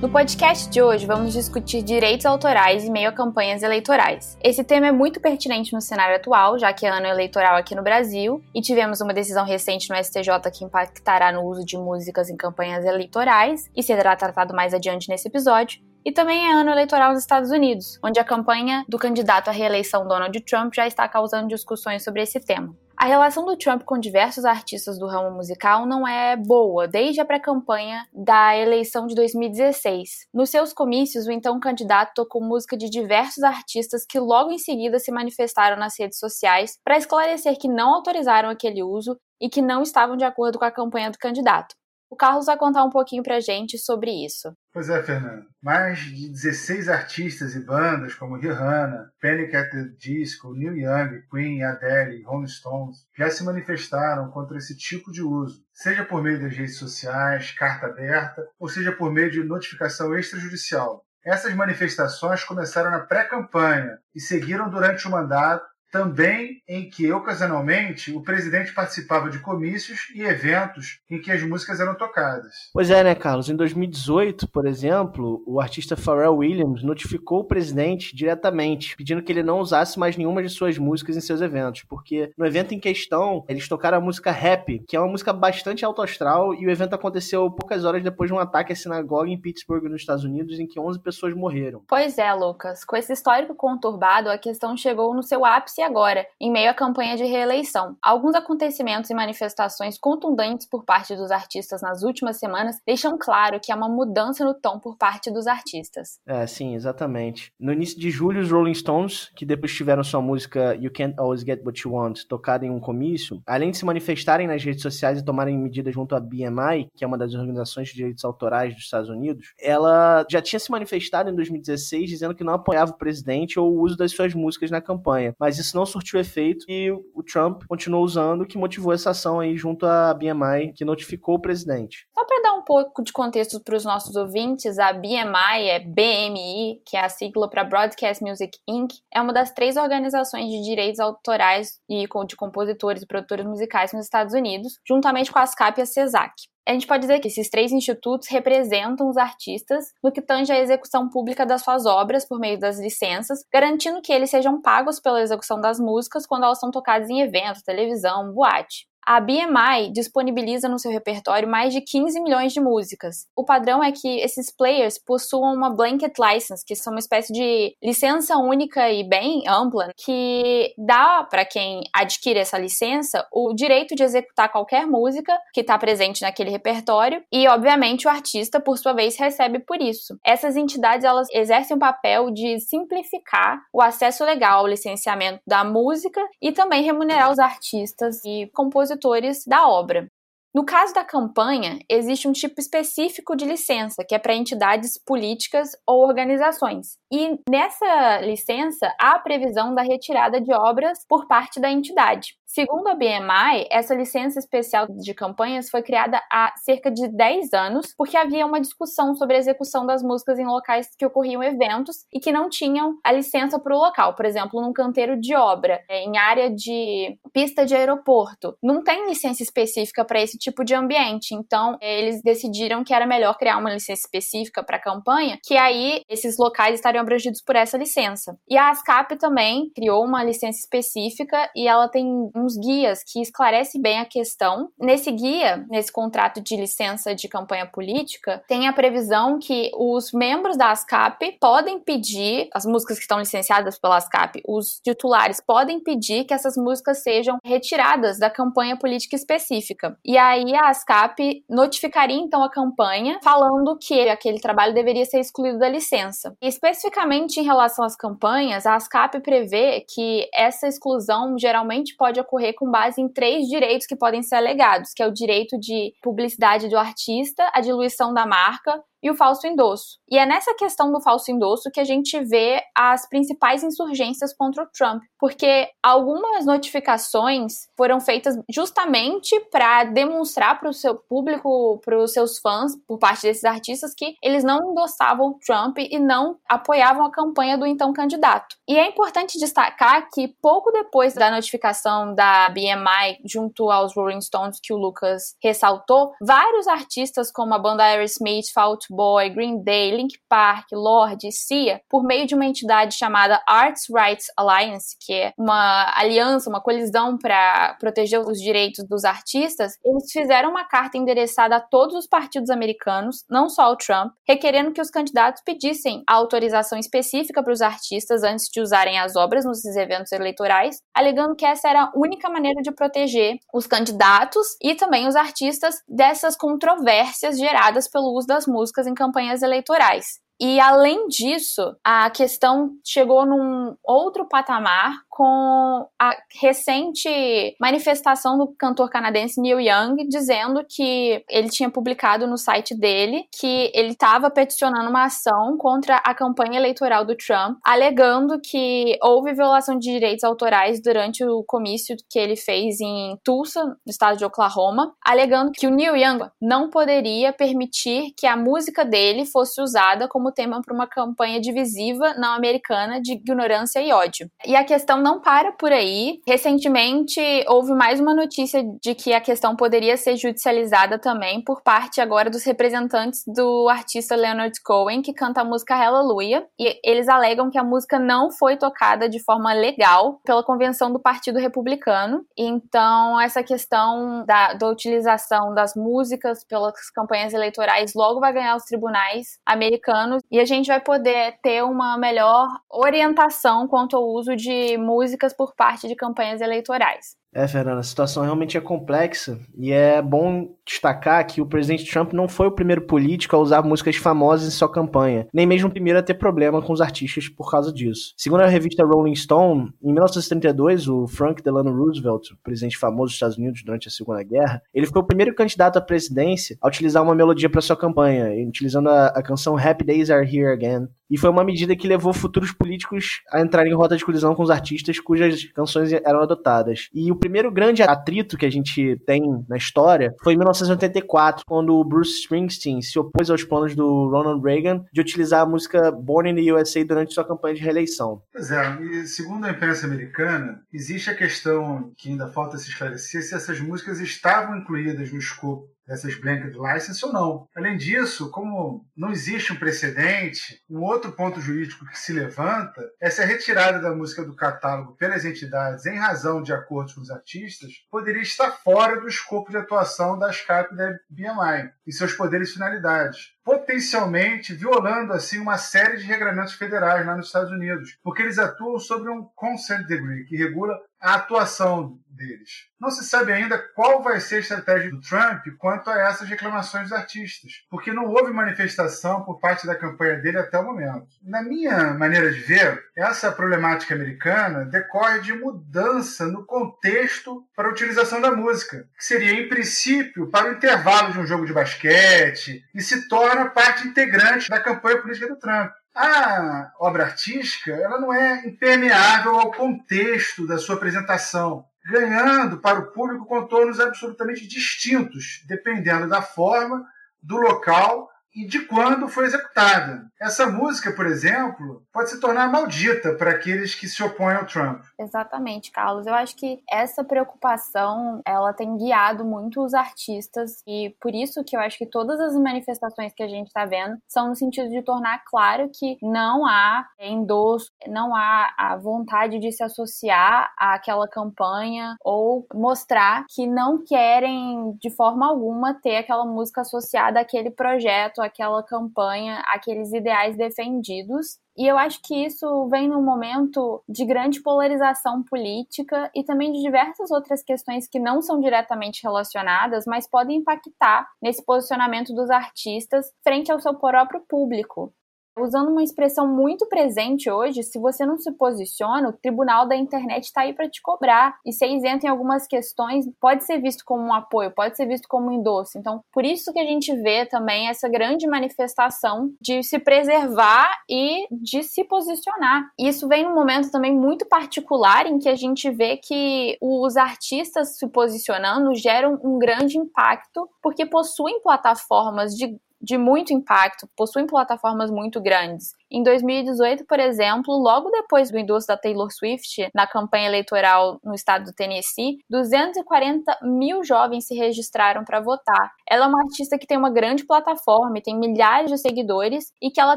No 0.02 0.10
podcast 0.10 0.68
de 0.68 0.82
hoje, 0.82 1.06
vamos 1.06 1.32
discutir 1.32 1.82
direitos 1.82 2.26
autorais 2.26 2.84
em 2.84 2.92
meio 2.92 3.08
a 3.08 3.12
campanhas 3.12 3.62
eleitorais. 3.62 4.36
Esse 4.44 4.62
tema 4.62 4.88
é 4.88 4.92
muito 4.92 5.20
pertinente 5.20 5.72
no 5.72 5.80
cenário 5.80 6.16
atual, 6.16 6.58
já 6.58 6.70
que 6.70 6.84
é 6.84 6.90
ano 6.90 7.06
eleitoral 7.06 7.56
aqui 7.56 7.74
no 7.74 7.82
Brasil 7.82 8.44
e 8.54 8.60
tivemos 8.60 9.00
uma 9.00 9.14
decisão 9.14 9.46
recente 9.46 9.88
no 9.88 9.96
STJ 9.96 10.50
que 10.52 10.66
impactará 10.66 11.32
no 11.32 11.42
uso 11.44 11.64
de 11.64 11.78
músicas 11.78 12.28
em 12.28 12.36
campanhas 12.36 12.84
eleitorais 12.84 13.70
e 13.74 13.82
será 13.82 14.14
tratado 14.14 14.54
mais 14.54 14.74
adiante 14.74 15.08
nesse 15.08 15.26
episódio. 15.26 15.80
E 16.04 16.10
também 16.10 16.46
é 16.46 16.52
ano 16.52 16.70
eleitoral 16.70 17.12
nos 17.12 17.20
Estados 17.20 17.50
Unidos, 17.50 17.98
onde 18.02 18.18
a 18.18 18.24
campanha 18.24 18.84
do 18.88 18.98
candidato 18.98 19.48
à 19.48 19.52
reeleição 19.52 20.08
Donald 20.08 20.38
Trump 20.40 20.72
já 20.74 20.86
está 20.86 21.06
causando 21.06 21.48
discussões 21.48 22.02
sobre 22.02 22.22
esse 22.22 22.40
tema. 22.40 22.74
A 22.96 23.06
relação 23.06 23.46
do 23.46 23.56
Trump 23.56 23.82
com 23.82 23.98
diversos 23.98 24.44
artistas 24.44 24.98
do 24.98 25.06
ramo 25.06 25.34
musical 25.34 25.86
não 25.86 26.06
é 26.06 26.36
boa 26.36 26.86
desde 26.86 27.18
a 27.18 27.24
pré-campanha 27.24 28.06
da 28.12 28.54
eleição 28.54 29.06
de 29.06 29.14
2016. 29.14 30.26
Nos 30.34 30.50
seus 30.50 30.74
comícios, 30.74 31.26
o 31.26 31.32
então 31.32 31.58
candidato 31.58 32.12
tocou 32.14 32.42
música 32.42 32.76
de 32.76 32.90
diversos 32.90 33.42
artistas 33.42 34.04
que 34.06 34.20
logo 34.20 34.50
em 34.50 34.58
seguida 34.58 34.98
se 34.98 35.10
manifestaram 35.10 35.78
nas 35.78 35.98
redes 35.98 36.18
sociais 36.18 36.78
para 36.84 36.98
esclarecer 36.98 37.58
que 37.58 37.68
não 37.68 37.94
autorizaram 37.94 38.50
aquele 38.50 38.82
uso 38.82 39.18
e 39.40 39.48
que 39.48 39.62
não 39.62 39.80
estavam 39.80 40.14
de 40.14 40.24
acordo 40.24 40.58
com 40.58 40.66
a 40.66 40.70
campanha 40.70 41.10
do 41.10 41.18
candidato. 41.18 41.74
O 42.10 42.16
Carlos 42.16 42.46
vai 42.46 42.58
contar 42.58 42.82
um 42.82 42.90
pouquinho 42.90 43.22
pra 43.22 43.38
gente 43.38 43.78
sobre 43.78 44.10
isso. 44.10 44.52
Pois 44.72 44.90
é, 44.90 45.00
Fernando. 45.00 45.46
Mais 45.62 46.00
de 46.00 46.28
16 46.28 46.88
artistas 46.88 47.54
e 47.54 47.64
bandas 47.64 48.14
como 48.16 48.36
Rihanna, 48.36 49.12
Panic 49.22 49.54
at 49.54 49.70
the 49.70 49.84
Disco, 49.96 50.52
Neil 50.52 50.76
Young, 50.76 51.22
Queen, 51.30 51.62
Adele, 51.62 52.24
Rolling 52.24 52.48
Stones 52.48 53.06
já 53.16 53.30
se 53.30 53.44
manifestaram 53.44 54.28
contra 54.32 54.58
esse 54.58 54.76
tipo 54.76 55.12
de 55.12 55.22
uso, 55.22 55.62
seja 55.72 56.04
por 56.04 56.20
meio 56.20 56.42
das 56.42 56.52
redes 56.52 56.78
sociais, 56.78 57.52
carta 57.52 57.86
aberta, 57.86 58.44
ou 58.58 58.68
seja 58.68 58.90
por 58.90 59.12
meio 59.12 59.30
de 59.30 59.44
notificação 59.44 60.12
extrajudicial. 60.18 61.04
Essas 61.24 61.54
manifestações 61.54 62.42
começaram 62.42 62.90
na 62.90 63.00
pré-campanha 63.00 63.98
e 64.12 64.20
seguiram 64.20 64.68
durante 64.68 65.06
o 65.06 65.10
mandato 65.10 65.64
também 65.90 66.62
em 66.68 66.88
que, 66.88 67.10
ocasionalmente, 67.12 68.12
o 68.12 68.22
presidente 68.22 68.72
participava 68.72 69.28
de 69.28 69.40
comícios 69.40 70.10
e 70.14 70.22
eventos 70.22 71.00
em 71.10 71.20
que 71.20 71.30
as 71.30 71.42
músicas 71.42 71.80
eram 71.80 71.94
tocadas. 71.94 72.52
Pois 72.72 72.90
é, 72.90 73.02
né, 73.02 73.14
Carlos? 73.14 73.48
Em 73.48 73.56
2018, 73.56 74.48
por 74.48 74.66
exemplo, 74.66 75.42
o 75.46 75.60
artista 75.60 75.96
Pharrell 75.96 76.36
Williams 76.36 76.82
notificou 76.82 77.40
o 77.40 77.44
presidente 77.44 78.14
diretamente, 78.14 78.96
pedindo 78.96 79.22
que 79.22 79.32
ele 79.32 79.42
não 79.42 79.58
usasse 79.58 79.98
mais 79.98 80.16
nenhuma 80.16 80.42
de 80.42 80.48
suas 80.48 80.78
músicas 80.78 81.16
em 81.16 81.20
seus 81.20 81.40
eventos, 81.40 81.82
porque 81.82 82.32
no 82.36 82.46
evento 82.46 82.72
em 82.72 82.80
questão, 82.80 83.44
eles 83.48 83.68
tocaram 83.68 83.98
a 83.98 84.00
música 84.00 84.30
Rap, 84.30 84.84
que 84.86 84.96
é 84.96 85.00
uma 85.00 85.10
música 85.10 85.32
bastante 85.32 85.84
alto 85.84 86.02
astral, 86.02 86.54
e 86.54 86.66
o 86.66 86.70
evento 86.70 86.94
aconteceu 86.94 87.50
poucas 87.50 87.84
horas 87.84 88.02
depois 88.02 88.28
de 88.28 88.34
um 88.34 88.38
ataque 88.38 88.72
à 88.72 88.76
sinagoga 88.76 89.28
em 89.28 89.40
Pittsburgh, 89.40 89.84
nos 89.84 90.02
Estados 90.02 90.24
Unidos, 90.24 90.58
em 90.58 90.66
que 90.66 90.78
11 90.78 91.00
pessoas 91.00 91.34
morreram. 91.34 91.82
Pois 91.88 92.18
é, 92.18 92.32
Lucas. 92.32 92.84
Com 92.84 92.96
esse 92.96 93.12
histórico 93.12 93.54
conturbado, 93.54 94.30
a 94.30 94.38
questão 94.38 94.76
chegou 94.76 95.14
no 95.14 95.22
seu 95.22 95.44
ápice 95.44 95.79
agora, 95.82 96.26
em 96.40 96.50
meio 96.50 96.70
à 96.70 96.74
campanha 96.74 97.16
de 97.16 97.24
reeleição. 97.24 97.96
Alguns 98.02 98.34
acontecimentos 98.34 99.10
e 99.10 99.14
manifestações 99.14 99.98
contundentes 99.98 100.66
por 100.66 100.84
parte 100.84 101.14
dos 101.16 101.30
artistas 101.30 101.82
nas 101.82 102.02
últimas 102.02 102.38
semanas 102.38 102.80
deixam 102.86 103.18
claro 103.18 103.60
que 103.60 103.72
há 103.72 103.76
uma 103.76 103.88
mudança 103.88 104.44
no 104.44 104.54
tom 104.54 104.78
por 104.78 104.96
parte 104.96 105.30
dos 105.30 105.46
artistas. 105.46 106.18
É, 106.26 106.46
sim, 106.46 106.74
exatamente. 106.74 107.52
No 107.58 107.72
início 107.72 107.98
de 107.98 108.10
julho, 108.10 108.40
os 108.40 108.50
Rolling 108.50 108.74
Stones, 108.74 109.30
que 109.36 109.44
depois 109.44 109.74
tiveram 109.74 110.02
sua 110.02 110.20
música 110.20 110.74
You 110.76 110.92
Can't 110.92 111.14
Always 111.18 111.42
Get 111.42 111.64
What 111.64 111.80
You 111.86 111.94
Want 111.94 112.24
tocada 112.28 112.64
em 112.64 112.70
um 112.70 112.80
comício, 112.80 113.42
além 113.46 113.70
de 113.70 113.76
se 113.76 113.84
manifestarem 113.84 114.46
nas 114.46 114.64
redes 114.64 114.82
sociais 114.82 115.18
e 115.18 115.24
tomarem 115.24 115.56
medidas 115.56 115.94
junto 115.94 116.14
à 116.14 116.20
BMI, 116.20 116.90
que 116.96 117.04
é 117.04 117.06
uma 117.06 117.18
das 117.18 117.34
organizações 117.34 117.88
de 117.88 117.94
direitos 117.94 118.24
autorais 118.24 118.74
dos 118.74 118.84
Estados 118.84 119.08
Unidos, 119.08 119.52
ela 119.60 120.24
já 120.28 120.40
tinha 120.40 120.58
se 120.58 120.70
manifestado 120.70 121.30
em 121.30 121.34
2016 121.34 122.08
dizendo 122.08 122.34
que 122.34 122.44
não 122.44 122.54
apoiava 122.54 122.92
o 122.92 122.98
presidente 122.98 123.58
ou 123.58 123.72
o 123.72 123.80
uso 123.82 123.96
das 123.96 124.12
suas 124.12 124.34
músicas 124.34 124.70
na 124.70 124.80
campanha, 124.80 125.34
mas 125.38 125.58
isso 125.58 125.69
isso 125.70 125.76
não 125.76 125.86
surtiu 125.86 126.20
efeito 126.20 126.64
e 126.68 126.90
o 126.90 127.22
Trump 127.22 127.62
continuou 127.68 128.04
usando, 128.04 128.46
que 128.46 128.58
motivou 128.58 128.92
essa 128.92 129.10
ação 129.10 129.40
aí 129.40 129.56
junto 129.56 129.86
à 129.86 130.12
BMI, 130.12 130.72
que 130.74 130.84
notificou 130.84 131.36
o 131.36 131.40
presidente. 131.40 132.06
Só 132.12 132.24
para 132.24 132.42
dar 132.42 132.54
um 132.54 132.62
pouco 132.62 133.02
de 133.02 133.12
contexto 133.12 133.60
para 133.62 133.76
os 133.76 133.84
nossos 133.84 134.16
ouvintes, 134.16 134.78
a 134.78 134.92
BMI 134.92 135.68
é 135.68 135.78
BMI, 135.78 136.82
que 136.84 136.96
é 136.96 137.04
a 137.04 137.08
sigla 137.08 137.48
para 137.48 137.64
Broadcast 137.64 138.22
Music 138.22 138.58
Inc., 138.68 138.92
é 139.14 139.20
uma 139.20 139.32
das 139.32 139.52
três 139.52 139.76
organizações 139.76 140.50
de 140.50 140.62
direitos 140.62 140.98
autorais 140.98 141.78
e 141.88 142.06
de 142.26 142.36
compositores 142.36 143.02
e 143.02 143.06
produtores 143.06 143.46
musicais 143.46 143.92
nos 143.92 144.04
Estados 144.04 144.34
Unidos, 144.34 144.78
juntamente 144.86 145.30
com 145.30 145.38
a 145.38 145.42
ASCAP 145.42 145.78
e 145.78 145.82
a 145.82 145.86
CESAC 145.86 146.32
a 146.70 146.72
gente 146.72 146.86
pode 146.86 147.00
dizer 147.00 147.18
que 147.18 147.26
esses 147.26 147.50
três 147.50 147.72
institutos 147.72 148.28
representam 148.28 149.08
os 149.08 149.16
artistas 149.16 149.92
no 150.00 150.12
que 150.12 150.22
tange 150.22 150.52
à 150.52 150.60
execução 150.60 151.08
pública 151.08 151.44
das 151.44 151.62
suas 151.62 151.84
obras 151.84 152.24
por 152.24 152.38
meio 152.38 152.60
das 152.60 152.78
licenças, 152.78 153.44
garantindo 153.52 154.00
que 154.00 154.12
eles 154.12 154.30
sejam 154.30 154.62
pagos 154.62 155.00
pela 155.00 155.20
execução 155.20 155.60
das 155.60 155.80
músicas 155.80 156.26
quando 156.26 156.44
elas 156.44 156.60
são 156.60 156.70
tocadas 156.70 157.10
em 157.10 157.22
eventos, 157.22 157.62
televisão, 157.62 158.32
boate. 158.32 158.89
A 159.04 159.20
BMI 159.20 159.92
disponibiliza 159.92 160.68
no 160.68 160.78
seu 160.78 160.90
repertório 160.90 161.48
mais 161.48 161.72
de 161.72 161.80
15 161.80 162.20
milhões 162.20 162.52
de 162.52 162.60
músicas. 162.60 163.26
O 163.34 163.44
padrão 163.44 163.82
é 163.82 163.90
que 163.92 164.20
esses 164.20 164.54
players 164.54 164.98
possuam 164.98 165.54
uma 165.54 165.70
blanket 165.70 166.14
license, 166.18 166.64
que 166.64 166.76
são 166.76 166.92
uma 166.92 166.98
espécie 166.98 167.32
de 167.32 167.74
licença 167.82 168.36
única 168.36 168.90
e 168.90 169.02
bem 169.02 169.42
ampla, 169.48 169.90
que 169.96 170.74
dá 170.76 171.24
para 171.24 171.44
quem 171.44 171.82
adquire 171.94 172.38
essa 172.38 172.58
licença 172.58 173.26
o 173.32 173.54
direito 173.54 173.94
de 173.94 174.02
executar 174.02 174.50
qualquer 174.50 174.86
música 174.86 175.36
que 175.52 175.60
está 175.60 175.78
presente 175.78 176.22
naquele 176.22 176.50
repertório 176.50 177.22
e, 177.32 177.48
obviamente, 177.48 178.06
o 178.06 178.10
artista, 178.10 178.60
por 178.60 178.76
sua 178.78 178.92
vez, 178.92 179.16
recebe 179.18 179.60
por 179.60 179.80
isso. 179.80 180.18
Essas 180.24 180.56
entidades 180.56 181.04
elas 181.04 181.28
exercem 181.32 181.76
o 181.76 181.80
papel 181.80 182.30
de 182.30 182.60
simplificar 182.60 183.60
o 183.72 183.80
acesso 183.80 184.24
legal 184.24 184.60
ao 184.60 184.66
licenciamento 184.66 185.40
da 185.46 185.64
música 185.64 186.20
e 186.40 186.52
também 186.52 186.82
remunerar 186.82 187.30
os 187.30 187.38
artistas 187.38 188.22
e 188.24 188.50
compositores 188.54 188.89
compositores 188.90 189.44
da 189.46 189.68
obra. 189.68 190.08
No 190.52 190.64
caso 190.64 190.92
da 190.92 191.04
campanha, 191.04 191.78
existe 191.88 192.26
um 192.26 192.32
tipo 192.32 192.60
específico 192.60 193.36
de 193.36 193.44
licença, 193.44 194.04
que 194.06 194.16
é 194.16 194.18
para 194.18 194.34
entidades 194.34 194.98
políticas 194.98 195.70
ou 195.86 196.04
organizações. 196.04 196.96
E 197.12 197.38
nessa 197.48 198.20
licença 198.22 198.92
há 199.00 199.12
a 199.12 199.18
previsão 199.20 199.72
da 199.72 199.82
retirada 199.82 200.40
de 200.40 200.52
obras 200.52 200.98
por 201.08 201.28
parte 201.28 201.60
da 201.60 201.70
entidade. 201.70 202.34
Segundo 202.52 202.88
a 202.88 202.96
BMI, 202.96 203.68
essa 203.70 203.94
licença 203.94 204.40
especial 204.40 204.88
de 204.88 205.14
campanhas 205.14 205.70
foi 205.70 205.82
criada 205.82 206.20
há 206.28 206.52
cerca 206.56 206.90
de 206.90 207.06
10 207.06 207.52
anos, 207.52 207.94
porque 207.96 208.16
havia 208.16 208.44
uma 208.44 208.60
discussão 208.60 209.14
sobre 209.14 209.36
a 209.36 209.38
execução 209.38 209.86
das 209.86 210.02
músicas 210.02 210.36
em 210.36 210.44
locais 210.44 210.88
que 210.98 211.06
ocorriam 211.06 211.44
eventos 211.44 211.98
e 212.12 212.18
que 212.18 212.32
não 212.32 212.48
tinham 212.48 212.98
a 213.04 213.12
licença 213.12 213.56
para 213.60 213.72
o 213.72 213.78
local. 213.78 214.16
Por 214.16 214.24
exemplo, 214.24 214.60
num 214.60 214.72
canteiro 214.72 215.16
de 215.16 215.32
obra, 215.32 215.80
é, 215.88 216.02
em 216.02 216.18
área 216.18 216.50
de 216.50 217.16
pista 217.32 217.64
de 217.64 217.76
aeroporto. 217.76 218.56
Não 218.60 218.82
tem 218.82 219.08
licença 219.08 219.44
específica 219.44 220.04
para 220.04 220.20
esse 220.20 220.36
tipo 220.36 220.64
de 220.64 220.74
ambiente. 220.74 221.32
Então, 221.36 221.78
é, 221.80 222.00
eles 222.00 222.20
decidiram 222.20 222.82
que 222.82 222.92
era 222.92 223.06
melhor 223.06 223.38
criar 223.38 223.58
uma 223.58 223.72
licença 223.72 224.02
específica 224.04 224.60
para 224.60 224.76
a 224.76 224.82
campanha, 224.82 225.38
que 225.44 225.56
aí 225.56 226.02
esses 226.08 226.36
locais 226.36 226.74
estariam 226.74 227.02
abrangidos 227.02 227.40
por 227.40 227.54
essa 227.54 227.78
licença. 227.78 228.36
E 228.48 228.58
a 228.58 228.70
ASCAP 228.70 229.16
também 229.18 229.70
criou 229.72 230.04
uma 230.04 230.24
licença 230.24 230.58
específica 230.58 231.48
e 231.54 231.68
ela 231.68 231.88
tem 231.88 232.28
uns 232.40 232.56
guias 232.56 233.02
que 233.04 233.20
esclarece 233.20 233.78
bem 233.78 233.98
a 233.98 234.04
questão. 234.04 234.70
Nesse 234.78 235.10
guia, 235.10 235.64
nesse 235.68 235.92
contrato 235.92 236.40
de 236.40 236.56
licença 236.56 237.14
de 237.14 237.28
campanha 237.28 237.66
política, 237.66 238.42
tem 238.48 238.66
a 238.66 238.72
previsão 238.72 239.38
que 239.38 239.70
os 239.74 240.12
membros 240.12 240.56
da 240.56 240.70
ASCAP 240.70 241.38
podem 241.40 241.78
pedir, 241.80 242.48
as 242.54 242.64
músicas 242.64 242.96
que 242.96 243.02
estão 243.02 243.18
licenciadas 243.18 243.78
pela 243.78 243.96
ASCAP, 243.96 244.42
os 244.46 244.80
titulares 244.82 245.40
podem 245.40 245.80
pedir 245.80 246.24
que 246.24 246.34
essas 246.34 246.56
músicas 246.56 247.02
sejam 247.02 247.38
retiradas 247.44 248.18
da 248.18 248.30
campanha 248.30 248.76
política 248.76 249.16
específica. 249.16 249.96
E 250.04 250.16
aí 250.16 250.54
a 250.54 250.68
ASCAP 250.68 251.44
notificaria 251.48 252.18
então 252.18 252.42
a 252.42 252.50
campanha 252.50 253.18
falando 253.22 253.76
que 253.76 254.08
aquele 254.08 254.40
trabalho 254.40 254.74
deveria 254.74 255.04
ser 255.04 255.20
excluído 255.20 255.58
da 255.58 255.68
licença. 255.68 256.36
Especificamente 256.40 257.38
em 257.40 257.44
relação 257.44 257.84
às 257.84 257.96
campanhas, 257.96 258.66
a 258.66 258.74
ASCAP 258.74 259.20
prevê 259.20 259.84
que 259.88 260.28
essa 260.34 260.66
exclusão 260.66 261.38
geralmente 261.38 261.96
pode 261.96 262.20
ocorrer 262.30 262.54
com 262.54 262.70
base 262.70 263.00
em 263.00 263.08
três 263.08 263.48
direitos 263.48 263.86
que 263.86 263.96
podem 263.96 264.22
ser 264.22 264.36
alegados, 264.36 264.92
que 264.94 265.02
é 265.02 265.06
o 265.06 265.12
direito 265.12 265.58
de 265.58 265.92
publicidade 266.00 266.68
do 266.68 266.78
artista, 266.78 267.50
a 267.52 267.60
diluição 267.60 268.14
da 268.14 268.24
marca 268.24 268.80
e 269.02 269.10
o 269.10 269.14
falso 269.14 269.46
endosso. 269.46 269.98
E 270.10 270.18
é 270.18 270.26
nessa 270.26 270.54
questão 270.54 270.92
do 270.92 271.00
falso 271.00 271.30
endosso 271.30 271.70
que 271.70 271.80
a 271.80 271.84
gente 271.84 272.18
vê 272.24 272.62
as 272.76 273.08
principais 273.08 273.62
insurgências 273.62 274.34
contra 274.34 274.64
o 274.64 274.66
Trump, 274.66 275.02
porque 275.18 275.68
algumas 275.82 276.44
notificações 276.46 277.68
foram 277.76 278.00
feitas 278.00 278.36
justamente 278.50 279.38
para 279.50 279.84
demonstrar 279.84 280.58
para 280.58 280.68
o 280.68 280.74
seu 280.74 280.94
público, 280.94 281.80
para 281.84 281.98
os 281.98 282.12
seus 282.12 282.38
fãs, 282.38 282.72
por 282.86 282.98
parte 282.98 283.22
desses 283.22 283.44
artistas, 283.44 283.94
que 283.94 284.14
eles 284.22 284.44
não 284.44 284.70
endossavam 284.70 285.28
o 285.28 285.38
Trump 285.38 285.78
e 285.78 285.98
não 285.98 286.38
apoiavam 286.48 287.04
a 287.04 287.10
campanha 287.10 287.56
do 287.56 287.66
então 287.66 287.92
candidato. 287.92 288.56
E 288.68 288.76
é 288.76 288.88
importante 288.88 289.38
destacar 289.38 290.08
que 290.12 290.28
pouco 290.40 290.70
depois 290.72 291.14
da 291.14 291.30
notificação 291.30 292.14
da 292.14 292.48
BMI 292.48 293.20
junto 293.24 293.70
aos 293.70 293.94
Rolling 293.94 294.20
Stones 294.20 294.58
que 294.62 294.72
o 294.72 294.76
Lucas 294.76 295.36
ressaltou, 295.42 296.12
vários 296.20 296.66
artistas 296.66 297.30
como 297.30 297.54
a 297.54 297.58
banda 297.58 297.84
Aerosmith, 297.84 298.52
Fault 298.52 298.89
Boy, 298.90 299.30
Green 299.30 299.62
Day, 299.62 299.96
Link 299.96 300.18
Park, 300.28 300.66
Lorde 300.72 301.28
e 301.28 301.32
Cia, 301.32 301.80
por 301.88 302.02
meio 302.02 302.26
de 302.26 302.34
uma 302.34 302.44
entidade 302.44 302.96
chamada 302.96 303.40
Arts 303.46 303.86
Rights 303.88 304.26
Alliance, 304.36 304.96
que 305.00 305.12
é 305.12 305.32
uma 305.38 305.92
aliança, 305.96 306.50
uma 306.50 306.60
colisão 306.60 307.16
para 307.16 307.76
proteger 307.78 308.20
os 308.20 308.40
direitos 308.40 308.84
dos 308.88 309.04
artistas, 309.04 309.74
eles 309.84 310.10
fizeram 310.10 310.50
uma 310.50 310.64
carta 310.64 310.98
endereçada 310.98 311.56
a 311.56 311.60
todos 311.60 311.94
os 311.94 312.06
partidos 312.06 312.50
americanos, 312.50 313.24
não 313.30 313.48
só 313.48 313.62
ao 313.62 313.76
Trump, 313.76 314.12
requerendo 314.26 314.72
que 314.72 314.80
os 314.80 314.90
candidatos 314.90 315.42
pedissem 315.44 316.02
autorização 316.06 316.78
específica 316.78 317.42
para 317.42 317.52
os 317.52 317.62
artistas 317.62 318.22
antes 318.24 318.46
de 318.52 318.60
usarem 318.60 318.98
as 318.98 319.14
obras 319.14 319.44
nos 319.44 319.64
eventos 319.76 320.12
eleitorais, 320.12 320.80
alegando 320.94 321.36
que 321.36 321.46
essa 321.46 321.68
era 321.68 321.84
a 321.84 321.92
única 321.94 322.28
maneira 322.28 322.60
de 322.62 322.72
proteger 322.72 323.38
os 323.54 323.66
candidatos 323.66 324.46
e 324.60 324.74
também 324.74 325.06
os 325.06 325.16
artistas 325.16 325.76
dessas 325.88 326.36
controvérsias 326.36 327.38
geradas 327.38 327.88
pelo 327.88 328.12
uso 328.16 328.26
das 328.26 328.46
músicas 328.46 328.79
em 328.86 328.94
campanhas 328.94 329.42
eleitorais. 329.42 330.20
E 330.40 330.58
além 330.58 331.06
disso, 331.06 331.76
a 331.84 332.08
questão 332.08 332.70
chegou 332.82 333.26
num 333.26 333.76
outro 333.84 334.26
patamar 334.26 335.02
com 335.20 335.86
a 336.00 336.16
recente 336.40 337.54
manifestação 337.60 338.38
do 338.38 338.54
cantor 338.58 338.88
canadense 338.88 339.38
Neil 339.38 339.60
Young 339.60 340.08
dizendo 340.08 340.64
que 340.66 341.22
ele 341.28 341.50
tinha 341.50 341.68
publicado 341.68 342.26
no 342.26 342.38
site 342.38 342.74
dele 342.74 343.26
que 343.38 343.70
ele 343.74 343.90
estava 343.90 344.30
peticionando 344.30 344.88
uma 344.88 345.04
ação 345.04 345.58
contra 345.58 345.96
a 345.96 346.14
campanha 346.14 346.58
eleitoral 346.58 347.04
do 347.04 347.14
Trump, 347.14 347.58
alegando 347.62 348.40
que 348.42 348.96
houve 349.02 349.34
violação 349.34 349.78
de 349.78 349.92
direitos 349.92 350.24
autorais 350.24 350.80
durante 350.82 351.22
o 351.22 351.44
comício 351.46 351.96
que 352.08 352.18
ele 352.18 352.34
fez 352.34 352.80
em 352.80 353.14
Tulsa, 353.22 353.62
no 353.62 353.76
estado 353.90 354.16
de 354.16 354.24
Oklahoma, 354.24 354.94
alegando 355.04 355.52
que 355.52 355.66
o 355.66 355.70
Neil 355.70 355.96
Young 355.96 356.30
não 356.40 356.70
poderia 356.70 357.30
permitir 357.30 358.14
que 358.16 358.26
a 358.26 358.38
música 358.38 358.86
dele 358.86 359.26
fosse 359.26 359.60
usada 359.60 360.08
como 360.08 360.32
tema 360.32 360.62
para 360.62 360.74
uma 360.74 360.86
campanha 360.86 361.38
divisiva 361.38 362.14
não 362.14 362.32
americana 362.32 363.02
de 363.02 363.12
ignorância 363.12 363.82
e 363.82 363.92
ódio. 363.92 364.30
E 364.46 364.56
a 364.56 364.64
questão 364.64 364.98
não 365.09 365.09
não 365.10 365.20
para 365.20 365.50
por 365.50 365.72
aí. 365.72 366.20
Recentemente 366.24 367.20
houve 367.48 367.72
mais 367.72 367.98
uma 367.98 368.14
notícia 368.14 368.62
de 368.80 368.94
que 368.94 369.12
a 369.12 369.20
questão 369.20 369.56
poderia 369.56 369.96
ser 369.96 370.16
judicializada 370.16 371.00
também 371.00 371.42
por 371.42 371.62
parte 371.62 372.00
agora 372.00 372.30
dos 372.30 372.44
representantes 372.44 373.24
do 373.26 373.68
artista 373.68 374.14
Leonard 374.14 374.56
Cohen, 374.62 375.02
que 375.02 375.12
canta 375.12 375.40
a 375.40 375.44
música 375.44 375.74
Hallelujah. 375.74 376.46
E 376.58 376.78
eles 376.84 377.08
alegam 377.08 377.50
que 377.50 377.58
a 377.58 377.64
música 377.64 377.98
não 377.98 378.30
foi 378.30 378.56
tocada 378.56 379.08
de 379.08 379.18
forma 379.18 379.52
legal 379.52 380.20
pela 380.24 380.44
convenção 380.44 380.92
do 380.92 381.00
Partido 381.00 381.40
Republicano. 381.40 382.24
Então, 382.38 383.20
essa 383.20 383.42
questão 383.42 384.24
da, 384.24 384.52
da 384.54 384.68
utilização 384.68 385.52
das 385.54 385.74
músicas 385.74 386.44
pelas 386.44 386.88
campanhas 386.94 387.34
eleitorais 387.34 387.94
logo 387.96 388.20
vai 388.20 388.32
ganhar 388.32 388.54
os 388.54 388.64
tribunais 388.64 389.40
americanos 389.44 390.22
e 390.30 390.38
a 390.38 390.44
gente 390.44 390.68
vai 390.68 390.80
poder 390.80 391.36
ter 391.42 391.64
uma 391.64 391.98
melhor 391.98 392.46
orientação 392.70 393.66
quanto 393.66 393.96
ao 393.96 394.06
uso 394.06 394.36
de 394.36 394.78
músicas 394.78 394.99
músicas 395.00 395.32
por 395.34 395.54
parte 395.54 395.88
de 395.88 395.96
campanhas 395.96 396.42
eleitorais. 396.42 397.19
É, 397.32 397.46
Fernanda, 397.46 397.80
a 397.80 397.84
situação 397.84 398.24
realmente 398.24 398.56
é 398.56 398.60
complexa 398.60 399.38
e 399.56 399.70
é 399.70 400.02
bom 400.02 400.48
destacar 400.66 401.24
que 401.26 401.40
o 401.40 401.46
presidente 401.46 401.90
Trump 401.90 402.12
não 402.12 402.28
foi 402.28 402.48
o 402.48 402.52
primeiro 402.52 402.82
político 402.82 403.36
a 403.36 403.38
usar 403.38 403.62
músicas 403.62 403.96
famosas 403.96 404.48
em 404.48 404.50
sua 404.50 404.70
campanha, 404.70 405.28
nem 405.32 405.46
mesmo 405.46 405.68
o 405.68 405.70
primeiro 405.70 405.98
a 405.98 406.02
ter 406.02 406.14
problema 406.14 406.60
com 406.60 406.72
os 406.72 406.80
artistas 406.80 407.28
por 407.28 407.50
causa 407.50 407.72
disso. 407.72 408.14
Segundo 408.16 408.40
a 408.40 408.46
revista 408.46 408.84
Rolling 408.84 409.14
Stone, 409.14 409.72
em 409.82 409.92
1932, 409.92 410.88
o 410.88 411.06
Frank 411.06 411.42
Delano 411.42 411.72
Roosevelt, 411.72 412.30
presidente 412.42 412.76
famoso 412.76 413.06
dos 413.06 413.14
Estados 413.14 413.36
Unidos 413.36 413.62
durante 413.64 413.86
a 413.86 413.90
Segunda 413.90 414.22
Guerra, 414.24 414.60
ele 414.74 414.86
foi 414.86 415.00
o 415.00 415.06
primeiro 415.06 415.34
candidato 415.34 415.76
à 415.76 415.80
presidência 415.80 416.56
a 416.60 416.68
utilizar 416.68 417.02
uma 417.02 417.14
melodia 417.14 417.48
para 417.48 417.60
sua 417.60 417.76
campanha, 417.76 418.30
utilizando 418.46 418.88
a, 418.88 419.06
a 419.06 419.22
canção 419.22 419.56
Happy 419.56 419.84
Days 419.84 420.10
Are 420.10 420.26
Here 420.26 420.52
Again, 420.52 420.88
e 421.10 421.18
foi 421.18 421.28
uma 421.28 421.42
medida 421.42 421.74
que 421.74 421.88
levou 421.88 422.12
futuros 422.12 422.52
políticos 422.52 423.22
a 423.32 423.40
entrarem 423.40 423.72
em 423.72 423.74
rota 423.74 423.96
de 423.96 424.04
colisão 424.04 424.32
com 424.32 424.44
os 424.44 424.50
artistas 424.50 425.00
cujas 425.00 425.44
canções 425.52 425.92
eram 425.92 426.22
adotadas. 426.22 426.88
E 426.94 427.10
o 427.10 427.16
primeiro 427.20 427.52
grande 427.52 427.82
atrito 427.82 428.36
que 428.36 428.46
a 428.46 428.50
gente 428.50 428.96
tem 429.06 429.22
na 429.48 429.56
história 429.56 430.14
foi 430.22 430.32
em 430.32 430.36
1984, 430.36 431.44
quando 431.46 431.74
o 431.74 431.84
Bruce 431.84 432.20
Springsteen 432.20 432.80
se 432.82 432.98
opôs 432.98 433.30
aos 433.30 433.44
planos 433.44 433.74
do 433.74 434.08
Ronald 434.08 434.42
Reagan 434.42 434.84
de 434.92 435.00
utilizar 435.00 435.42
a 435.42 435.46
música 435.46 435.92
Born 435.92 436.30
in 436.30 436.34
the 436.34 436.52
USA 436.52 436.84
durante 436.84 437.14
sua 437.14 437.26
campanha 437.26 437.54
de 437.54 437.62
reeleição. 437.62 438.22
Pois 438.32 438.50
é, 438.50 438.82
e 438.82 439.06
segundo 439.06 439.44
a 439.44 439.50
imprensa 439.50 439.86
americana, 439.86 440.60
existe 440.72 441.10
a 441.10 441.14
questão 441.14 441.92
que 441.96 442.08
ainda 442.08 442.28
falta 442.28 442.56
se 442.56 442.70
esclarecer 442.70 443.22
se 443.22 443.34
essas 443.34 443.60
músicas 443.60 444.00
estavam 444.00 444.56
incluídas 444.56 445.12
no 445.12 445.18
escopo 445.18 445.68
dessas 445.90 446.14
blanket 446.14 446.54
license 446.54 447.04
ou 447.04 447.12
não. 447.12 447.48
Além 447.54 447.76
disso, 447.76 448.30
como 448.30 448.86
não 448.96 449.10
existe 449.10 449.52
um 449.52 449.56
precedente, 449.56 450.62
um 450.70 450.82
outro 450.82 451.10
ponto 451.10 451.40
jurídico 451.40 451.84
que 451.84 451.98
se 451.98 452.12
levanta 452.12 452.80
é 453.00 453.10
se 453.10 453.20
a 453.20 453.26
retirada 453.26 453.80
da 453.80 453.92
música 453.92 454.24
do 454.24 454.36
catálogo 454.36 454.94
pelas 454.94 455.24
entidades 455.24 455.84
em 455.86 455.98
razão 455.98 456.42
de 456.42 456.52
acordos 456.52 456.94
com 456.94 457.00
os 457.00 457.10
artistas 457.10 457.72
poderia 457.90 458.22
estar 458.22 458.52
fora 458.52 459.00
do 459.00 459.08
escopo 459.08 459.50
de 459.50 459.56
atuação 459.56 460.16
da 460.16 460.32
SCAP 460.32 460.76
da 460.76 460.92
BMI 461.10 461.72
e 461.84 461.92
seus 461.92 462.14
poderes 462.14 462.50
e 462.50 462.52
finalidades 462.52 463.34
potencialmente 463.50 464.54
violando 464.54 465.12
assim 465.12 465.40
uma 465.40 465.58
série 465.58 465.96
de 465.96 466.04
regramentos 466.04 466.54
federais 466.54 467.04
lá 467.04 467.16
nos 467.16 467.26
Estados 467.26 467.50
Unidos, 467.50 467.98
porque 468.00 468.22
eles 468.22 468.38
atuam 468.38 468.78
sobre 468.78 469.10
um 469.10 469.24
consent 469.34 469.88
decree 469.88 470.24
que 470.24 470.36
regula 470.36 470.78
a 471.00 471.14
atuação 471.14 471.98
deles. 472.08 472.68
Não 472.78 472.90
se 472.90 473.04
sabe 473.04 473.32
ainda 473.32 473.58
qual 473.74 474.02
vai 474.02 474.20
ser 474.20 474.36
a 474.36 474.40
estratégia 474.40 474.90
do 474.90 475.00
Trump 475.00 475.46
quanto 475.58 475.88
a 475.88 475.98
essas 476.00 476.28
reclamações 476.28 476.84
dos 476.84 476.92
artistas, 476.92 477.64
porque 477.70 477.92
não 477.92 478.06
houve 478.06 478.32
manifestação 478.32 479.22
por 479.22 479.40
parte 479.40 479.66
da 479.66 479.74
campanha 479.74 480.18
dele 480.18 480.38
até 480.38 480.58
o 480.58 480.64
momento. 480.64 481.06
Na 481.22 481.42
minha 481.42 481.94
maneira 481.94 482.30
de 482.30 482.40
ver, 482.40 482.82
essa 482.94 483.32
problemática 483.32 483.94
americana 483.94 484.64
decorre 484.64 485.20
de 485.20 485.32
mudança 485.32 486.26
no 486.26 486.44
contexto 486.44 487.44
para 487.56 487.68
a 487.68 487.72
utilização 487.72 488.20
da 488.20 488.32
música, 488.32 488.86
que 488.96 489.04
seria, 489.04 489.32
em 489.32 489.48
princípio, 489.48 490.28
para 490.30 490.50
o 490.50 490.52
intervalo 490.52 491.12
de 491.12 491.18
um 491.18 491.26
jogo 491.26 491.46
de 491.46 491.52
basquete 491.52 492.62
e 492.74 492.82
se 492.82 493.08
torna 493.08 493.39
parte 493.48 493.86
integrante 493.86 494.48
da 494.48 494.60
campanha 494.60 495.00
política 495.00 495.28
do 495.28 495.36
Trump. 495.36 495.70
A 495.94 496.70
obra 496.78 497.04
artística 497.04 497.72
ela 497.72 497.98
não 497.98 498.12
é 498.12 498.46
impermeável 498.46 499.38
ao 499.38 499.52
contexto 499.52 500.46
da 500.46 500.58
sua 500.58 500.76
apresentação, 500.76 501.64
ganhando 501.84 502.58
para 502.58 502.78
o 502.78 502.92
público 502.92 503.26
contornos 503.26 503.80
absolutamente 503.80 504.46
distintos, 504.46 505.42
dependendo 505.46 506.08
da 506.08 506.22
forma, 506.22 506.84
do 507.22 507.36
local 507.36 508.08
e 508.34 508.46
de 508.46 508.60
quando 508.66 509.08
foi 509.08 509.24
executada. 509.24 510.06
Essa 510.20 510.46
música, 510.46 510.92
por 510.92 511.06
exemplo, 511.06 511.82
pode 511.92 512.10
se 512.10 512.20
tornar 512.20 512.50
maldita 512.50 513.14
para 513.14 513.30
aqueles 513.30 513.74
que 513.74 513.88
se 513.88 514.02
opõem 514.02 514.36
ao 514.36 514.46
Trump. 514.46 514.82
Exatamente, 514.98 515.70
Carlos. 515.70 516.06
Eu 516.06 516.14
acho 516.14 516.36
que 516.36 516.60
essa 516.70 517.02
preocupação, 517.02 518.20
ela 518.24 518.52
tem 518.52 518.76
guiado 518.76 519.24
muito 519.24 519.64
os 519.64 519.74
artistas 519.74 520.62
e 520.66 520.94
por 521.00 521.14
isso 521.14 521.42
que 521.44 521.56
eu 521.56 521.60
acho 521.60 521.78
que 521.78 521.86
todas 521.86 522.20
as 522.20 522.34
manifestações 522.34 523.12
que 523.14 523.22
a 523.22 523.28
gente 523.28 523.48
está 523.48 523.64
vendo 523.64 523.96
são 524.08 524.28
no 524.28 524.36
sentido 524.36 524.68
de 524.68 524.82
tornar 524.82 525.22
claro 525.24 525.70
que 525.72 525.96
não 526.02 526.46
há 526.46 526.86
endosso, 526.98 527.70
não 527.88 528.14
há 528.14 528.54
a 528.56 528.76
vontade 528.76 529.38
de 529.38 529.50
se 529.52 529.62
associar 529.62 530.52
àquela 530.56 531.08
campanha 531.08 531.96
ou 532.04 532.46
mostrar 532.54 533.24
que 533.28 533.46
não 533.46 533.82
querem 533.84 534.76
de 534.80 534.90
forma 534.90 535.26
alguma 535.26 535.74
ter 535.74 535.96
aquela 535.96 536.24
música 536.24 536.60
associada 536.60 537.20
àquele 537.20 537.50
projeto, 537.50 538.19
àquela 538.20 538.62
campanha, 538.62 539.42
àqueles 539.46 539.92
ideais 539.92 540.36
defendidos 540.36 541.38
e 541.60 541.66
eu 541.66 541.76
acho 541.76 542.00
que 542.02 542.14
isso 542.14 542.68
vem 542.68 542.88
num 542.88 543.02
momento 543.02 543.82
de 543.86 544.06
grande 544.06 544.42
polarização 544.42 545.22
política 545.22 546.10
e 546.14 546.24
também 546.24 546.50
de 546.52 546.62
diversas 546.62 547.10
outras 547.10 547.42
questões 547.42 547.86
que 547.86 547.98
não 547.98 548.22
são 548.22 548.40
diretamente 548.40 549.02
relacionadas, 549.02 549.84
mas 549.86 550.08
podem 550.08 550.38
impactar 550.38 551.06
nesse 551.20 551.44
posicionamento 551.44 552.14
dos 552.14 552.30
artistas 552.30 553.12
frente 553.22 553.52
ao 553.52 553.60
seu 553.60 553.74
próprio 553.74 554.22
público. 554.26 554.90
Usando 555.40 555.70
uma 555.70 555.82
expressão 555.82 556.26
muito 556.26 556.66
presente 556.66 557.30
hoje, 557.30 557.62
se 557.62 557.78
você 557.78 558.04
não 558.04 558.18
se 558.18 558.30
posiciona, 558.32 559.08
o 559.08 559.12
tribunal 559.12 559.66
da 559.66 559.76
internet 559.76 560.24
está 560.24 560.42
aí 560.42 560.52
para 560.52 560.68
te 560.68 560.82
cobrar. 560.82 561.38
E 561.46 561.52
ser 561.52 561.68
isento 561.68 562.06
em 562.06 562.08
algumas 562.08 562.46
questões 562.46 563.08
pode 563.20 563.44
ser 563.44 563.60
visto 563.60 563.84
como 563.84 564.02
um 564.02 564.12
apoio, 564.12 564.50
pode 564.50 564.76
ser 564.76 564.86
visto 564.86 565.08
como 565.08 565.28
um 565.28 565.32
endosso. 565.32 565.78
Então, 565.78 566.02
por 566.12 566.24
isso 566.24 566.52
que 566.52 566.58
a 566.58 566.64
gente 566.64 566.94
vê 567.02 567.24
também 567.24 567.68
essa 567.68 567.88
grande 567.88 568.26
manifestação 568.26 569.32
de 569.40 569.62
se 569.62 569.78
preservar 569.78 570.70
e 570.88 571.26
de 571.30 571.62
se 571.62 571.84
posicionar. 571.84 572.70
Isso 572.78 573.08
vem 573.08 573.24
num 573.24 573.34
momento 573.34 573.70
também 573.70 573.94
muito 573.94 574.26
particular 574.26 575.06
em 575.06 575.18
que 575.18 575.28
a 575.28 575.36
gente 575.36 575.70
vê 575.70 575.96
que 575.96 576.58
os 576.60 576.96
artistas 576.96 577.78
se 577.78 577.88
posicionando 577.88 578.74
geram 578.74 579.18
um 579.22 579.38
grande 579.38 579.78
impacto 579.78 580.48
porque 580.62 580.84
possuem 580.84 581.40
plataformas 581.40 582.34
de 582.34 582.58
de 582.80 582.96
muito 582.96 583.32
impacto, 583.32 583.88
possuem 583.96 584.26
plataformas 584.26 584.90
muito 584.90 585.20
grandes. 585.20 585.72
Em 585.90 586.02
2018, 586.02 586.86
por 586.86 587.00
exemplo, 587.00 587.52
logo 587.54 587.90
depois 587.90 588.30
do 588.30 588.38
endosso 588.38 588.68
da 588.68 588.76
Taylor 588.76 589.10
Swift 589.10 589.68
na 589.74 589.86
campanha 589.86 590.28
eleitoral 590.28 591.00
no 591.04 591.14
estado 591.14 591.46
do 591.46 591.52
Tennessee, 591.52 592.18
240 592.30 593.38
mil 593.42 593.82
jovens 593.82 594.26
se 594.26 594.34
registraram 594.34 595.04
para 595.04 595.20
votar. 595.20 595.72
Ela 595.88 596.04
é 596.04 596.08
uma 596.08 596.22
artista 596.22 596.56
que 596.56 596.66
tem 596.66 596.78
uma 596.78 596.90
grande 596.90 597.26
plataforma, 597.26 598.00
tem 598.02 598.16
milhares 598.16 598.70
de 598.70 598.78
seguidores 598.78 599.52
e 599.60 599.70
que 599.70 599.80
ela 599.80 599.96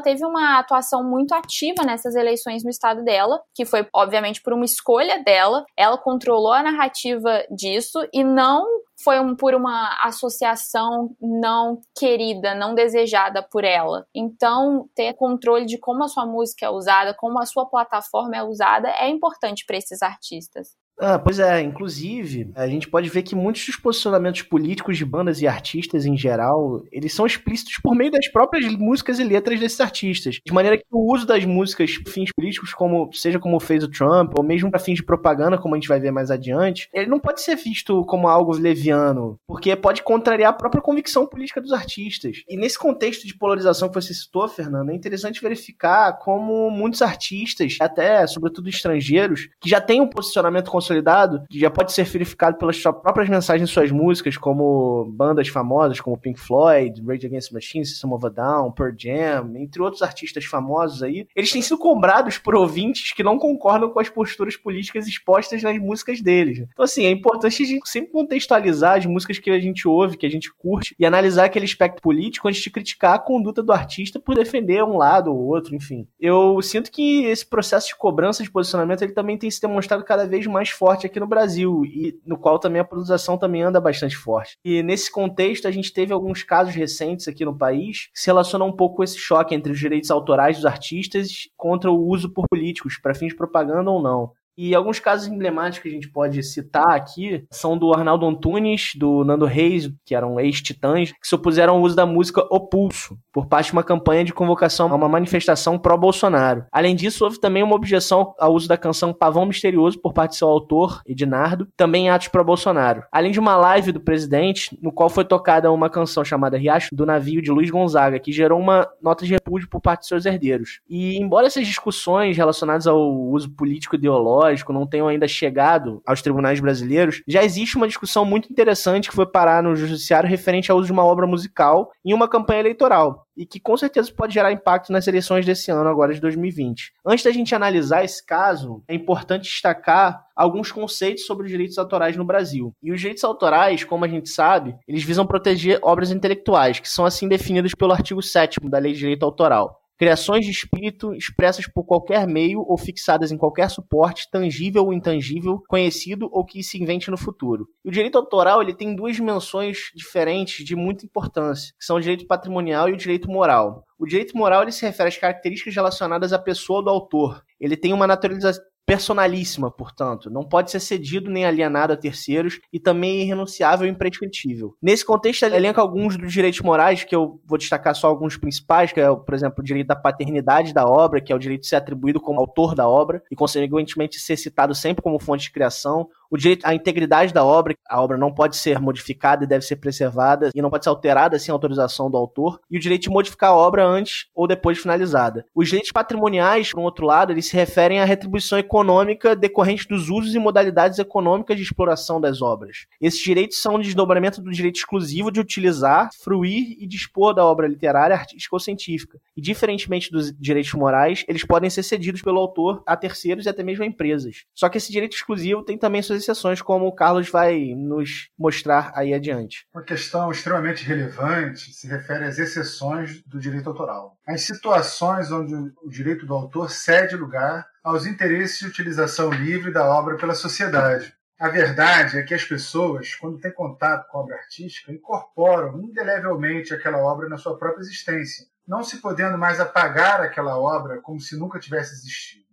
teve 0.00 0.24
uma 0.24 0.58
atuação 0.58 1.08
muito 1.08 1.32
ativa 1.32 1.84
nessas 1.84 2.16
eleições 2.16 2.64
no 2.64 2.70
estado 2.70 3.04
dela, 3.04 3.40
que 3.54 3.64
foi 3.64 3.86
obviamente 3.94 4.42
por 4.42 4.52
uma 4.52 4.64
escolha 4.64 5.22
dela. 5.22 5.64
Ela 5.76 5.96
controlou 5.96 6.52
a 6.52 6.62
narrativa 6.62 7.44
disso 7.50 8.04
e 8.12 8.24
não 8.24 8.66
foi 9.04 9.20
um, 9.20 9.36
por 9.36 9.54
uma 9.54 9.98
associação 10.02 11.14
não 11.20 11.80
querida, 11.94 12.54
não 12.54 12.74
desejada 12.74 13.42
por 13.42 13.62
ela. 13.62 14.06
Então, 14.14 14.88
ter 14.94 15.12
controle 15.14 15.66
de 15.66 15.78
como 15.78 16.02
a 16.02 16.08
sua 16.08 16.24
música 16.24 16.64
é 16.64 16.70
usada, 16.70 17.14
como 17.14 17.38
a 17.38 17.44
sua 17.44 17.66
plataforma 17.66 18.36
é 18.36 18.42
usada, 18.42 18.88
é 18.88 19.08
importante 19.10 19.66
para 19.66 19.76
esses 19.76 20.00
artistas. 20.02 20.74
Ah, 20.98 21.18
pois 21.18 21.38
é, 21.38 21.60
inclusive, 21.60 22.50
a 22.54 22.68
gente 22.68 22.88
pode 22.88 23.08
ver 23.08 23.22
que 23.22 23.34
muitos 23.34 23.66
dos 23.66 23.76
posicionamentos 23.76 24.42
políticos 24.42 24.96
de 24.96 25.04
bandas 25.04 25.42
e 25.42 25.46
artistas 25.46 26.06
em 26.06 26.16
geral, 26.16 26.84
eles 26.92 27.12
são 27.12 27.26
explícitos 27.26 27.78
por 27.82 27.94
meio 27.96 28.12
das 28.12 28.28
próprias 28.28 28.64
músicas 28.76 29.18
e 29.18 29.24
letras 29.24 29.58
desses 29.58 29.80
artistas. 29.80 30.38
De 30.44 30.52
maneira 30.52 30.78
que 30.78 30.84
o 30.90 31.12
uso 31.12 31.26
das 31.26 31.44
músicas 31.44 31.98
para 31.98 32.12
fins 32.12 32.30
políticos, 32.34 32.72
como 32.72 33.10
seja 33.12 33.40
como 33.40 33.58
fez 33.58 33.82
o 33.82 33.90
Trump, 33.90 34.32
ou 34.36 34.44
mesmo 34.44 34.70
para 34.70 34.78
fins 34.78 34.96
de 34.96 35.02
propaganda, 35.02 35.58
como 35.58 35.74
a 35.74 35.78
gente 35.78 35.88
vai 35.88 35.98
ver 35.98 36.12
mais 36.12 36.30
adiante, 36.30 36.88
ele 36.92 37.10
não 37.10 37.18
pode 37.18 37.40
ser 37.40 37.56
visto 37.56 38.04
como 38.04 38.28
algo 38.28 38.56
leviano, 38.56 39.36
porque 39.48 39.74
pode 39.74 40.02
contrariar 40.02 40.50
a 40.50 40.56
própria 40.56 40.82
convicção 40.82 41.26
política 41.26 41.60
dos 41.60 41.72
artistas. 41.72 42.42
E 42.48 42.56
nesse 42.56 42.78
contexto 42.78 43.26
de 43.26 43.36
polarização 43.36 43.88
que 43.88 43.94
você 43.94 44.14
citou, 44.14 44.48
Fernando, 44.48 44.90
é 44.90 44.94
interessante 44.94 45.42
verificar 45.42 46.18
como 46.18 46.70
muitos 46.70 47.02
artistas, 47.02 47.76
até 47.80 48.26
sobretudo 48.26 48.68
estrangeiros, 48.68 49.48
que 49.60 49.68
já 49.68 49.80
têm 49.80 50.00
um 50.00 50.08
posicionamento 50.08 50.70
consolidado, 50.84 51.42
já 51.50 51.70
pode 51.70 51.92
ser 51.92 52.04
verificado 52.04 52.58
pelas 52.58 52.76
suas 52.76 52.94
próprias 53.00 53.28
mensagens 53.28 53.68
em 53.68 53.72
suas 53.72 53.90
músicas, 53.90 54.36
como 54.36 55.06
bandas 55.12 55.48
famosas 55.48 56.00
como 56.00 56.18
Pink 56.18 56.38
Floyd, 56.38 57.02
Rage 57.06 57.26
Against 57.26 57.48
the 57.48 57.54
Machine, 57.54 57.84
System 57.84 58.12
of 58.12 58.26
a 58.26 58.28
Down, 58.28 58.72
Pearl 58.72 58.92
Jam, 58.96 59.56
entre 59.56 59.80
outros 59.80 60.02
artistas 60.02 60.44
famosos 60.44 61.02
aí, 61.02 61.26
eles 61.34 61.50
têm 61.50 61.62
sido 61.62 61.78
cobrados 61.78 62.38
por 62.38 62.54
ouvintes 62.54 63.12
que 63.12 63.22
não 63.22 63.38
concordam 63.38 63.90
com 63.90 64.00
as 64.00 64.08
posturas 64.08 64.56
políticas 64.56 65.06
expostas 65.06 65.62
nas 65.62 65.78
músicas 65.78 66.20
deles. 66.20 66.58
Então, 66.58 66.84
assim, 66.84 67.06
é 67.06 67.10
importante 67.10 67.62
a 67.62 67.66
gente 67.66 67.88
sempre 67.88 68.12
contextualizar 68.12 68.98
as 68.98 69.06
músicas 69.06 69.38
que 69.38 69.50
a 69.50 69.58
gente 69.58 69.88
ouve, 69.88 70.16
que 70.16 70.26
a 70.26 70.30
gente 70.30 70.52
curte, 70.52 70.94
e 70.98 71.06
analisar 71.06 71.44
aquele 71.44 71.64
aspecto 71.64 72.02
político 72.02 72.48
antes 72.48 72.62
de 72.62 72.70
criticar 72.70 73.14
a 73.14 73.18
conduta 73.18 73.62
do 73.62 73.72
artista 73.72 74.20
por 74.20 74.34
defender 74.34 74.82
um 74.84 74.96
lado 74.96 75.32
ou 75.32 75.46
outro, 75.46 75.74
enfim. 75.74 76.06
Eu 76.20 76.60
sinto 76.62 76.90
que 76.90 77.24
esse 77.24 77.46
processo 77.46 77.88
de 77.88 77.96
cobrança 77.96 78.42
de 78.42 78.50
posicionamento 78.50 79.02
ele 79.02 79.12
também 79.12 79.38
tem 79.38 79.50
se 79.50 79.60
demonstrado 79.60 80.04
cada 80.04 80.26
vez 80.26 80.46
mais 80.46 80.70
forte 80.74 81.06
aqui 81.06 81.18
no 81.18 81.26
Brasil 81.26 81.84
e 81.84 82.20
no 82.26 82.36
qual 82.36 82.58
também 82.58 82.80
a 82.80 82.84
polarização 82.84 83.38
também 83.38 83.62
anda 83.62 83.80
bastante 83.80 84.16
forte. 84.16 84.56
E 84.64 84.82
nesse 84.82 85.10
contexto 85.10 85.66
a 85.66 85.70
gente 85.70 85.92
teve 85.92 86.12
alguns 86.12 86.42
casos 86.42 86.74
recentes 86.74 87.28
aqui 87.28 87.44
no 87.44 87.56
país 87.56 88.08
que 88.12 88.20
se 88.20 88.26
relacionam 88.26 88.68
um 88.68 88.76
pouco 88.76 88.96
com 88.96 89.04
esse 89.04 89.18
choque 89.18 89.54
entre 89.54 89.72
os 89.72 89.78
direitos 89.78 90.10
autorais 90.10 90.56
dos 90.56 90.66
artistas 90.66 91.48
contra 91.56 91.90
o 91.90 92.06
uso 92.06 92.32
por 92.32 92.46
políticos 92.48 92.98
para 92.98 93.14
fins 93.14 93.28
de 93.28 93.36
propaganda 93.36 93.90
ou 93.90 94.02
não. 94.02 94.32
E 94.56 94.74
alguns 94.74 95.00
casos 95.00 95.26
emblemáticos 95.26 95.82
que 95.82 95.88
a 95.88 95.92
gente 95.92 96.08
pode 96.08 96.40
citar 96.42 96.90
aqui 96.90 97.44
são 97.50 97.76
do 97.76 97.92
Arnaldo 97.92 98.24
Antunes, 98.24 98.92
do 98.96 99.24
Nando 99.24 99.46
Reis, 99.46 99.90
que 100.04 100.14
eram 100.14 100.38
ex-titãs, 100.38 101.10
que 101.10 101.26
se 101.26 101.34
opuseram 101.34 101.74
ao 101.74 101.82
uso 101.82 101.96
da 101.96 102.06
música 102.06 102.46
O 102.50 102.60
Pulso, 102.60 103.18
por 103.32 103.46
parte 103.46 103.66
de 103.66 103.72
uma 103.72 103.82
campanha 103.82 104.24
de 104.24 104.32
convocação 104.32 104.90
a 104.92 104.94
uma 104.94 105.08
manifestação 105.08 105.76
pró-Bolsonaro. 105.76 106.66
Além 106.70 106.94
disso, 106.94 107.24
houve 107.24 107.40
também 107.40 107.64
uma 107.64 107.74
objeção 107.74 108.32
ao 108.38 108.54
uso 108.54 108.68
da 108.68 108.76
canção 108.76 109.12
Pavão 109.12 109.44
Misterioso 109.44 110.00
por 110.00 110.12
parte 110.12 110.32
de 110.32 110.36
seu 110.36 110.48
autor, 110.48 111.02
Ednardo, 111.04 111.66
também 111.76 112.08
atos 112.08 112.28
pró-Bolsonaro. 112.28 113.02
Além 113.10 113.32
de 113.32 113.40
uma 113.40 113.56
live 113.56 113.90
do 113.90 114.00
presidente, 114.00 114.78
no 114.80 114.92
qual 114.92 115.10
foi 115.10 115.24
tocada 115.24 115.72
uma 115.72 115.90
canção 115.90 116.24
chamada 116.24 116.56
Riacho 116.56 116.94
do 116.94 117.04
Navio 117.04 117.42
de 117.42 117.50
Luiz 117.50 117.70
Gonzaga, 117.70 118.20
que 118.20 118.30
gerou 118.30 118.60
uma 118.60 118.88
nota 119.02 119.24
de 119.24 119.32
repúdio 119.32 119.68
por 119.68 119.80
parte 119.80 120.02
de 120.02 120.06
seus 120.06 120.24
herdeiros. 120.24 120.80
E 120.88 121.18
embora 121.18 121.48
essas 121.48 121.66
discussões 121.66 122.36
relacionadas 122.36 122.86
ao 122.86 123.00
uso 123.10 123.50
político 123.50 123.96
ideológico 123.96 124.43
não 124.72 124.86
tenham 124.86 125.08
ainda 125.08 125.26
chegado 125.26 126.02
aos 126.06 126.22
tribunais 126.22 126.60
brasileiros, 126.60 127.22
já 127.26 127.42
existe 127.42 127.76
uma 127.76 127.88
discussão 127.88 128.24
muito 128.24 128.50
interessante 128.50 129.08
que 129.08 129.14
foi 129.14 129.26
parar 129.26 129.62
no 129.62 129.76
judiciário 129.76 130.28
referente 130.28 130.70
ao 130.70 130.78
uso 130.78 130.86
de 130.86 130.92
uma 130.92 131.04
obra 131.04 131.26
musical 131.26 131.90
em 132.04 132.12
uma 132.12 132.28
campanha 132.28 132.60
eleitoral 132.60 133.26
e 133.36 133.44
que 133.44 133.58
com 133.58 133.76
certeza 133.76 134.12
pode 134.12 134.34
gerar 134.34 134.52
impacto 134.52 134.92
nas 134.92 135.06
eleições 135.06 135.44
desse 135.44 135.70
ano, 135.70 135.88
agora 135.88 136.14
de 136.14 136.20
2020. 136.20 136.92
Antes 137.04 137.24
da 137.24 137.32
gente 137.32 137.54
analisar 137.54 138.04
esse 138.04 138.24
caso, 138.24 138.82
é 138.86 138.94
importante 138.94 139.44
destacar 139.44 140.24
alguns 140.36 140.70
conceitos 140.70 141.26
sobre 141.26 141.44
os 141.44 141.50
direitos 141.50 141.78
autorais 141.78 142.16
no 142.16 142.24
Brasil. 142.24 142.74
E 142.82 142.92
os 142.92 143.00
direitos 143.00 143.24
autorais, 143.24 143.84
como 143.84 144.04
a 144.04 144.08
gente 144.08 144.28
sabe, 144.28 144.76
eles 144.86 145.02
visam 145.02 145.26
proteger 145.26 145.78
obras 145.82 146.10
intelectuais, 146.10 146.78
que 146.78 146.88
são 146.88 147.04
assim 147.04 147.28
definidas 147.28 147.74
pelo 147.74 147.92
artigo 147.92 148.22
7 148.22 148.58
da 148.64 148.78
Lei 148.78 148.92
de 148.92 149.00
Direito 149.00 149.24
Autoral 149.24 149.80
criações 149.96 150.44
de 150.44 150.50
espírito 150.50 151.14
expressas 151.14 151.66
por 151.66 151.84
qualquer 151.84 152.26
meio 152.26 152.60
ou 152.60 152.76
fixadas 152.76 153.30
em 153.30 153.36
qualquer 153.36 153.70
suporte, 153.70 154.28
tangível 154.30 154.84
ou 154.84 154.92
intangível, 154.92 155.62
conhecido 155.68 156.28
ou 156.32 156.44
que 156.44 156.62
se 156.62 156.82
invente 156.82 157.10
no 157.10 157.16
futuro. 157.16 157.68
E 157.84 157.88
o 157.88 157.92
direito 157.92 158.18
autoral 158.18 158.60
ele 158.60 158.74
tem 158.74 158.94
duas 158.94 159.16
dimensões 159.16 159.90
diferentes 159.94 160.64
de 160.64 160.74
muita 160.74 161.04
importância, 161.04 161.72
que 161.78 161.84
são 161.84 161.96
o 161.96 162.00
direito 162.00 162.26
patrimonial 162.26 162.88
e 162.88 162.92
o 162.92 162.96
direito 162.96 163.30
moral. 163.30 163.84
O 163.98 164.06
direito 164.06 164.36
moral 164.36 164.62
ele 164.62 164.72
se 164.72 164.84
refere 164.84 165.08
às 165.08 165.16
características 165.16 165.74
relacionadas 165.74 166.32
à 166.32 166.38
pessoa 166.38 166.82
do 166.82 166.90
autor. 166.90 167.42
Ele 167.60 167.76
tem 167.76 167.92
uma 167.92 168.06
natureza 168.06 168.52
personalíssima, 168.86 169.70
portanto, 169.70 170.30
não 170.30 170.44
pode 170.44 170.70
ser 170.70 170.80
cedido 170.80 171.30
nem 171.30 171.44
alienado 171.44 171.92
a 171.92 171.96
terceiros 171.96 172.60
e 172.72 172.78
também 172.78 173.20
é 173.20 173.22
irrenunciável 173.22 173.86
e 173.86 173.90
imprescritível. 173.90 174.76
Nesse 174.80 175.04
contexto, 175.04 175.44
ele 175.44 175.56
elenca 175.56 175.80
alguns 175.80 176.16
dos 176.16 176.32
direitos 176.32 176.60
morais, 176.60 177.02
que 177.02 177.14
eu 177.14 177.40
vou 177.46 177.56
destacar 177.56 177.94
só 177.94 178.08
alguns 178.08 178.36
principais, 178.36 178.92
que 178.92 179.00
é, 179.00 179.06
por 179.14 179.34
exemplo, 179.34 179.60
o 179.60 179.64
direito 179.64 179.86
da 179.86 179.96
paternidade 179.96 180.74
da 180.74 180.86
obra, 180.86 181.20
que 181.20 181.32
é 181.32 181.36
o 181.36 181.38
direito 181.38 181.62
de 181.62 181.68
ser 181.68 181.76
atribuído 181.76 182.20
como 182.20 182.40
autor 182.40 182.74
da 182.74 182.86
obra 182.88 183.22
e, 183.30 183.36
consequentemente, 183.36 184.20
ser 184.20 184.36
citado 184.36 184.74
sempre 184.74 185.02
como 185.02 185.18
fonte 185.18 185.44
de 185.44 185.52
criação, 185.52 186.08
o 186.30 186.36
direito 186.36 186.64
à 186.66 186.74
integridade 186.74 187.32
da 187.32 187.44
obra, 187.44 187.74
a 187.88 188.02
obra 188.02 188.16
não 188.16 188.32
pode 188.32 188.56
ser 188.56 188.80
modificada 188.80 189.44
e 189.44 189.46
deve 189.46 189.64
ser 189.64 189.76
preservada 189.76 190.50
e 190.54 190.62
não 190.62 190.70
pode 190.70 190.84
ser 190.84 190.90
alterada 190.90 191.38
sem 191.38 191.52
autorização 191.52 192.10
do 192.10 192.16
autor, 192.16 192.60
e 192.70 192.76
o 192.76 192.80
direito 192.80 193.02
de 193.02 193.10
modificar 193.10 193.50
a 193.50 193.56
obra 193.56 193.86
antes 193.86 194.26
ou 194.34 194.46
depois 194.46 194.76
de 194.76 194.82
finalizada. 194.82 195.46
Os 195.54 195.68
direitos 195.68 195.92
patrimoniais, 195.92 196.72
por 196.72 196.80
um 196.80 196.84
outro 196.84 197.06
lado, 197.06 197.32
eles 197.32 197.46
se 197.46 197.56
referem 197.56 198.00
à 198.00 198.04
retribuição 198.04 198.58
econômica 198.58 199.36
decorrente 199.36 199.86
dos 199.88 200.08
usos 200.08 200.34
e 200.34 200.38
modalidades 200.38 200.98
econômicas 200.98 201.56
de 201.56 201.62
exploração 201.62 202.20
das 202.20 202.42
obras. 202.42 202.86
Esses 203.00 203.20
direitos 203.20 203.60
são 203.60 203.76
um 203.76 203.80
desdobramento 203.80 204.40
do 204.40 204.50
direito 204.50 204.76
exclusivo 204.76 205.30
de 205.30 205.40
utilizar, 205.40 206.10
fruir 206.22 206.76
e 206.78 206.86
dispor 206.86 207.34
da 207.34 207.44
obra 207.44 207.66
literária, 207.66 208.16
artística 208.16 208.54
ou 208.54 208.60
científica. 208.60 209.18
E 209.36 209.40
diferentemente 209.40 210.10
dos 210.10 210.32
direitos 210.32 210.72
morais, 210.74 211.24
eles 211.28 211.44
podem 211.44 211.70
ser 211.70 211.82
cedidos 211.82 212.22
pelo 212.22 212.38
autor 212.38 212.82
a 212.86 212.96
terceiros 212.96 213.46
e 213.46 213.48
até 213.48 213.62
mesmo 213.62 213.84
a 213.84 213.86
empresas. 213.86 214.44
Só 214.54 214.68
que 214.68 214.78
esse 214.78 214.92
direito 214.92 215.14
exclusivo 215.14 215.62
tem 215.62 215.78
também 215.78 216.02
suas 216.02 216.13
exceções, 216.14 216.62
como 216.62 216.86
o 216.86 216.94
Carlos 216.94 217.28
vai 217.28 217.74
nos 217.76 218.28
mostrar 218.38 218.92
aí 218.94 219.12
adiante. 219.12 219.66
Uma 219.74 219.82
questão 219.82 220.30
extremamente 220.30 220.84
relevante 220.84 221.72
se 221.72 221.86
refere 221.86 222.24
às 222.24 222.38
exceções 222.38 223.22
do 223.24 223.38
direito 223.38 223.68
autoral. 223.68 224.16
As 224.26 224.42
situações 224.42 225.30
onde 225.30 225.54
o 225.82 225.90
direito 225.90 226.26
do 226.26 226.34
autor 226.34 226.70
cede 226.70 227.16
lugar 227.16 227.66
aos 227.82 228.06
interesses 228.06 228.58
de 228.58 228.66
utilização 228.66 229.30
livre 229.30 229.72
da 229.72 229.84
obra 229.84 230.16
pela 230.16 230.34
sociedade. 230.34 231.14
A 231.38 231.48
verdade 231.48 232.18
é 232.18 232.22
que 232.22 232.32
as 232.32 232.44
pessoas, 232.44 233.14
quando 233.16 233.40
têm 233.40 233.52
contato 233.52 234.08
com 234.08 234.18
a 234.18 234.20
obra 234.22 234.36
artística, 234.36 234.92
incorporam 234.92 235.82
indelevelmente 235.82 236.72
aquela 236.72 236.98
obra 236.98 237.28
na 237.28 237.36
sua 237.36 237.58
própria 237.58 237.82
existência, 237.82 238.46
não 238.66 238.82
se 238.82 238.98
podendo 238.98 239.36
mais 239.36 239.60
apagar 239.60 240.20
aquela 240.20 240.58
obra 240.58 241.00
como 241.02 241.20
se 241.20 241.36
nunca 241.36 241.58
tivesse 241.58 241.92
existido. 241.92 242.43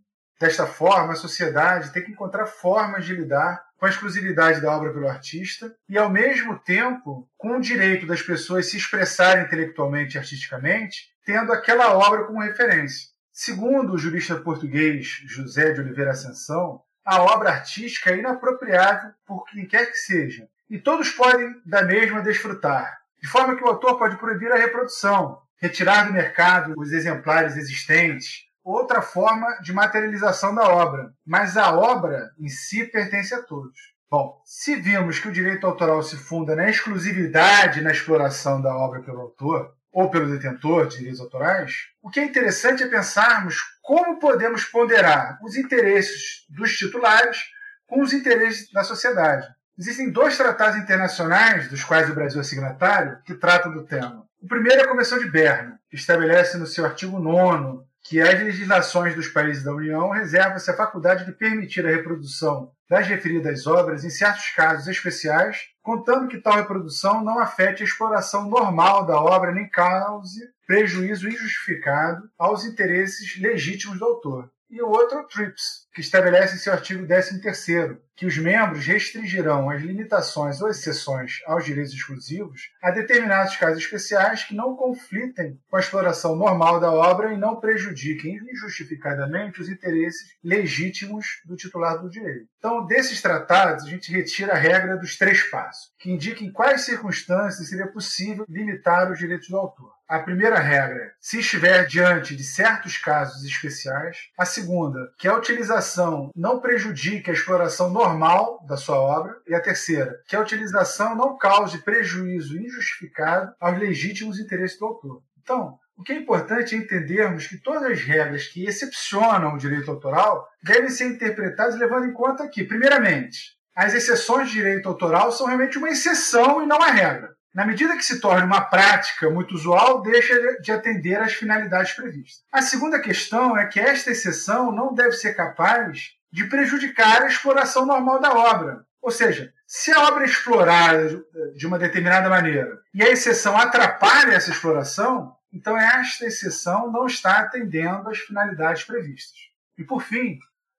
Desta 0.42 0.66
forma, 0.66 1.14
a 1.14 1.16
sociedade 1.16 1.94
tem 1.94 2.04
que 2.04 2.12
encontrar 2.12 2.48
formas 2.48 3.06
de 3.06 3.14
lidar 3.14 3.64
com 3.78 3.86
a 3.86 3.90
exclusividade 3.90 4.60
da 4.60 4.76
obra 4.76 4.92
pelo 4.92 5.08
artista 5.08 5.72
e, 5.88 6.00
ao 6.00 6.10
mesmo 6.10 6.58
tempo, 6.58 7.30
com 7.38 7.58
o 7.58 7.62
direito 7.62 8.08
das 8.08 8.24
pessoas 8.24 8.66
se 8.66 8.76
expressarem 8.76 9.44
intelectualmente 9.44 10.16
e 10.16 10.18
artisticamente, 10.18 11.12
tendo 11.24 11.54
aquela 11.54 11.96
obra 11.96 12.24
como 12.24 12.42
referência. 12.42 13.10
Segundo 13.32 13.94
o 13.94 14.00
jurista 14.00 14.36
português 14.36 15.22
José 15.28 15.74
de 15.74 15.82
Oliveira 15.82 16.10
Ascensão, 16.10 16.82
a 17.06 17.22
obra 17.22 17.52
artística 17.52 18.10
é 18.10 18.18
inapropriável 18.18 19.12
por 19.28 19.46
quem 19.46 19.68
quer 19.68 19.92
que 19.92 19.98
seja, 19.98 20.48
e 20.68 20.80
todos 20.80 21.12
podem 21.12 21.54
da 21.64 21.84
mesma 21.84 22.20
desfrutar, 22.20 22.98
de 23.22 23.28
forma 23.28 23.56
que 23.56 23.64
o 23.64 23.68
autor 23.68 24.00
pode 24.00 24.18
proibir 24.18 24.52
a 24.52 24.58
reprodução, 24.58 25.40
retirar 25.58 26.08
do 26.08 26.14
mercado 26.14 26.74
os 26.78 26.92
exemplares 26.92 27.56
existentes, 27.58 28.50
outra 28.64 29.02
forma 29.02 29.48
de 29.62 29.74
materialização 29.74 30.54
da 30.54 30.64
obra, 30.70 31.14
mas 31.26 31.58
a 31.58 31.74
obra 31.74 32.32
em 32.40 32.48
si 32.48 32.86
pertence 32.86 33.34
a 33.34 33.42
todos. 33.42 33.92
Bom, 34.10 34.42
se 34.46 34.76
vimos 34.76 35.20
que 35.20 35.30
o 35.30 35.32
direito 35.32 35.66
autoral 35.66 36.04
se 36.04 36.18
funda 36.18 36.56
na 36.56 36.70
exclusividade 36.70 37.82
na 37.82 37.92
exploração 37.92 38.62
da 38.62 38.76
obra 38.76 39.02
pelo 39.02 39.22
autor, 39.22 39.74
ou 39.92 40.10
pelo 40.10 40.30
detentor 40.32 40.88
de 40.88 40.98
direitos 40.98 41.20
autorais, 41.20 41.74
o 42.02 42.10
que 42.10 42.20
é 42.20 42.24
interessante 42.24 42.84
é 42.84 42.88
pensarmos 42.88 43.58
como 43.82 44.20
podemos 44.20 44.64
ponderar 44.64 45.38
os 45.44 45.58
interesses 45.58 46.46
dos 46.50 46.78
titulares 46.78 47.38
com 47.86 48.02
os 48.02 48.14
interesses 48.14 48.72
da 48.72 48.84
sociedade. 48.84 49.48
Existem 49.78 50.10
dois 50.12 50.38
tratados 50.38 50.78
internacionais, 50.78 51.68
dos 51.68 51.84
quais 51.84 52.10
o 52.10 52.14
Brasil 52.14 52.40
é 52.40 52.44
signatário, 52.44 53.18
que 53.26 53.34
tratam 53.34 53.72
do 53.72 53.84
tema. 53.84 54.26
O 54.42 54.48
primeiro 54.48 54.82
é 54.82 54.86
a 54.86 54.88
Convenção 54.88 55.20
de 55.20 55.30
Berna, 55.30 55.80
que 55.90 55.96
estabelece 55.96 56.58
no 56.58 56.68
seu 56.68 56.86
artigo 56.86 57.20
9 57.20 57.84
que 58.04 58.20
as 58.20 58.40
legislações 58.40 59.16
dos 59.16 59.28
países 59.28 59.64
da 59.64 59.74
União 59.74 60.10
reservam-se 60.10 60.70
a 60.70 60.76
faculdade 60.76 61.26
de 61.26 61.32
permitir 61.32 61.86
a 61.86 61.90
reprodução 61.90 62.72
das 62.90 63.08
referidas 63.08 63.68
obras 63.68 64.04
em 64.04 64.10
certos 64.10 64.50
casos 64.50 64.88
especiais, 64.88 65.70
contando 65.82 66.28
que 66.28 66.40
tal 66.40 66.56
reprodução 66.56 67.24
não 67.24 67.40
afete 67.40 67.84
a 67.84 67.86
exploração 67.86 68.50
normal 68.50 69.06
da 69.06 69.22
obra 69.22 69.52
nem 69.52 69.70
cause 69.70 70.42
prejuízo 70.68 71.28
injustificado 71.28 72.30
aos 72.38 72.66
interesses 72.66 73.40
legítimos 73.40 74.00
do 74.00 74.06
autor. 74.06 74.52
E 74.72 74.82
o 74.82 74.88
outro 74.88 75.20
o 75.20 75.28
TRIPS, 75.28 75.86
que 75.94 76.00
estabelece 76.00 76.56
em 76.56 76.58
seu 76.58 76.72
artigo 76.72 77.06
13º 77.06 78.00
que 78.16 78.26
os 78.26 78.38
membros 78.38 78.86
restringirão 78.86 79.70
as 79.70 79.82
limitações 79.82 80.62
ou 80.62 80.70
exceções 80.70 81.40
aos 81.46 81.66
direitos 81.66 81.92
exclusivos 81.92 82.70
a 82.82 82.92
determinados 82.92 83.58
casos 83.58 83.84
especiais 83.84 84.44
que 84.46 84.56
não 84.56 84.76
conflitem 84.76 85.60
com 85.70 85.76
a 85.76 85.80
exploração 85.80 86.36
normal 86.36 86.80
da 86.80 86.92
obra 86.92 87.34
e 87.34 87.38
não 87.38 87.60
prejudiquem 87.60 88.40
injustificadamente 88.54 89.60
os 89.60 89.68
interesses 89.68 90.36
legítimos 90.42 91.42
do 91.46 91.58
titular 91.58 92.00
do 92.00 92.10
direito. 92.10 92.48
Então, 92.58 92.86
desses 92.86 93.22
tratados, 93.22 93.86
a 93.86 93.90
gente 93.90 94.12
retira 94.12 94.54
a 94.54 94.58
regra 94.58 94.96
dos 94.96 95.18
três 95.18 95.44
passos, 95.50 95.92
que 96.00 96.12
indica 96.12 96.44
em 96.44 96.52
quais 96.52 96.82
circunstâncias 96.82 97.68
seria 97.68 97.88
possível 97.88 98.46
limitar 98.48 99.12
os 99.12 99.20
direitos 99.20 99.50
do 99.50 99.58
autor. 99.58 99.92
A 100.12 100.20
primeira 100.20 100.60
regra, 100.60 101.14
se 101.22 101.40
estiver 101.40 101.88
diante 101.88 102.36
de 102.36 102.44
certos 102.44 102.98
casos 102.98 103.46
especiais. 103.46 104.18
A 104.38 104.44
segunda, 104.44 105.10
que 105.18 105.26
a 105.26 105.38
utilização 105.38 106.32
não 106.36 106.60
prejudique 106.60 107.30
a 107.30 107.34
exploração 107.34 107.90
normal 107.90 108.62
da 108.68 108.76
sua 108.76 108.98
obra. 108.98 109.38
E 109.48 109.56
a 109.56 109.62
terceira, 109.62 110.20
que 110.28 110.36
a 110.36 110.42
utilização 110.42 111.16
não 111.16 111.38
cause 111.38 111.78
prejuízo 111.78 112.60
injustificado 112.60 113.54
aos 113.58 113.80
legítimos 113.80 114.38
interesses 114.38 114.78
do 114.78 114.88
autor. 114.88 115.24
Então, 115.42 115.80
o 115.96 116.04
que 116.04 116.12
é 116.12 116.18
importante 116.18 116.76
é 116.76 116.78
entendermos 116.78 117.48
que 117.48 117.58
todas 117.60 117.84
as 117.84 118.02
regras 118.02 118.48
que 118.48 118.66
excepcionam 118.66 119.54
o 119.54 119.58
direito 119.58 119.90
autoral 119.90 120.46
devem 120.62 120.90
ser 120.90 121.06
interpretadas 121.06 121.80
levando 121.80 122.08
em 122.08 122.12
conta 122.12 122.50
que, 122.50 122.66
primeiramente, 122.66 123.56
as 123.74 123.94
exceções 123.94 124.50
de 124.50 124.56
direito 124.56 124.90
autoral 124.90 125.32
são 125.32 125.48
realmente 125.48 125.78
uma 125.78 125.88
exceção 125.88 126.62
e 126.62 126.68
não 126.68 126.82
a 126.82 126.92
regra 126.92 127.31
na 127.54 127.66
medida 127.66 127.98
que 127.98 128.06
se 128.06 128.22
torna 128.22 128.46
uma 128.46 128.62
prática 128.62 129.30
muito 129.30 129.54
usual, 129.54 130.02
deixa 130.02 130.60
de 130.62 130.72
atender 130.72 131.20
às 131.20 131.34
finalidades 131.34 131.94
previstas. 131.94 132.44
A 132.52 132.62
segunda 132.62 133.00
questão 133.00 133.58
é 133.58 133.66
que 133.68 133.80
esta 133.80 134.12
exceção 134.12 134.72
não 134.72 134.94
deve 134.94 135.12
ser 135.14 135.34
capaz 135.34 136.12
de 136.32 136.46
prejudicar 136.46 137.24
a 137.24 137.28
exploração 137.28 137.86
normal 137.86 138.20
da 138.22 138.34
obra. 138.34 138.86
Ou 139.02 139.12
seja, 139.12 139.52
se 139.68 139.92
a 139.92 140.08
obra 140.08 140.24
é 140.24 140.28
explorada 140.28 141.24
de 141.56 141.68
uma 141.68 141.80
determinada 141.80 142.30
maneira 142.30 142.80
e 142.94 143.04
a 143.04 143.10
exceção 143.10 143.58
atrapalha 143.58 144.34
essa 144.34 144.52
exploração, 144.52 145.36
então 145.52 145.78
esta 145.78 146.26
exceção 146.26 146.92
não 146.92 147.06
está 147.06 147.40
atendendo 147.40 148.10
às 148.10 148.20
finalidades 148.20 148.84
previstas. 148.84 149.40
E 149.78 149.84
por 149.84 150.02
fim, 150.04 150.38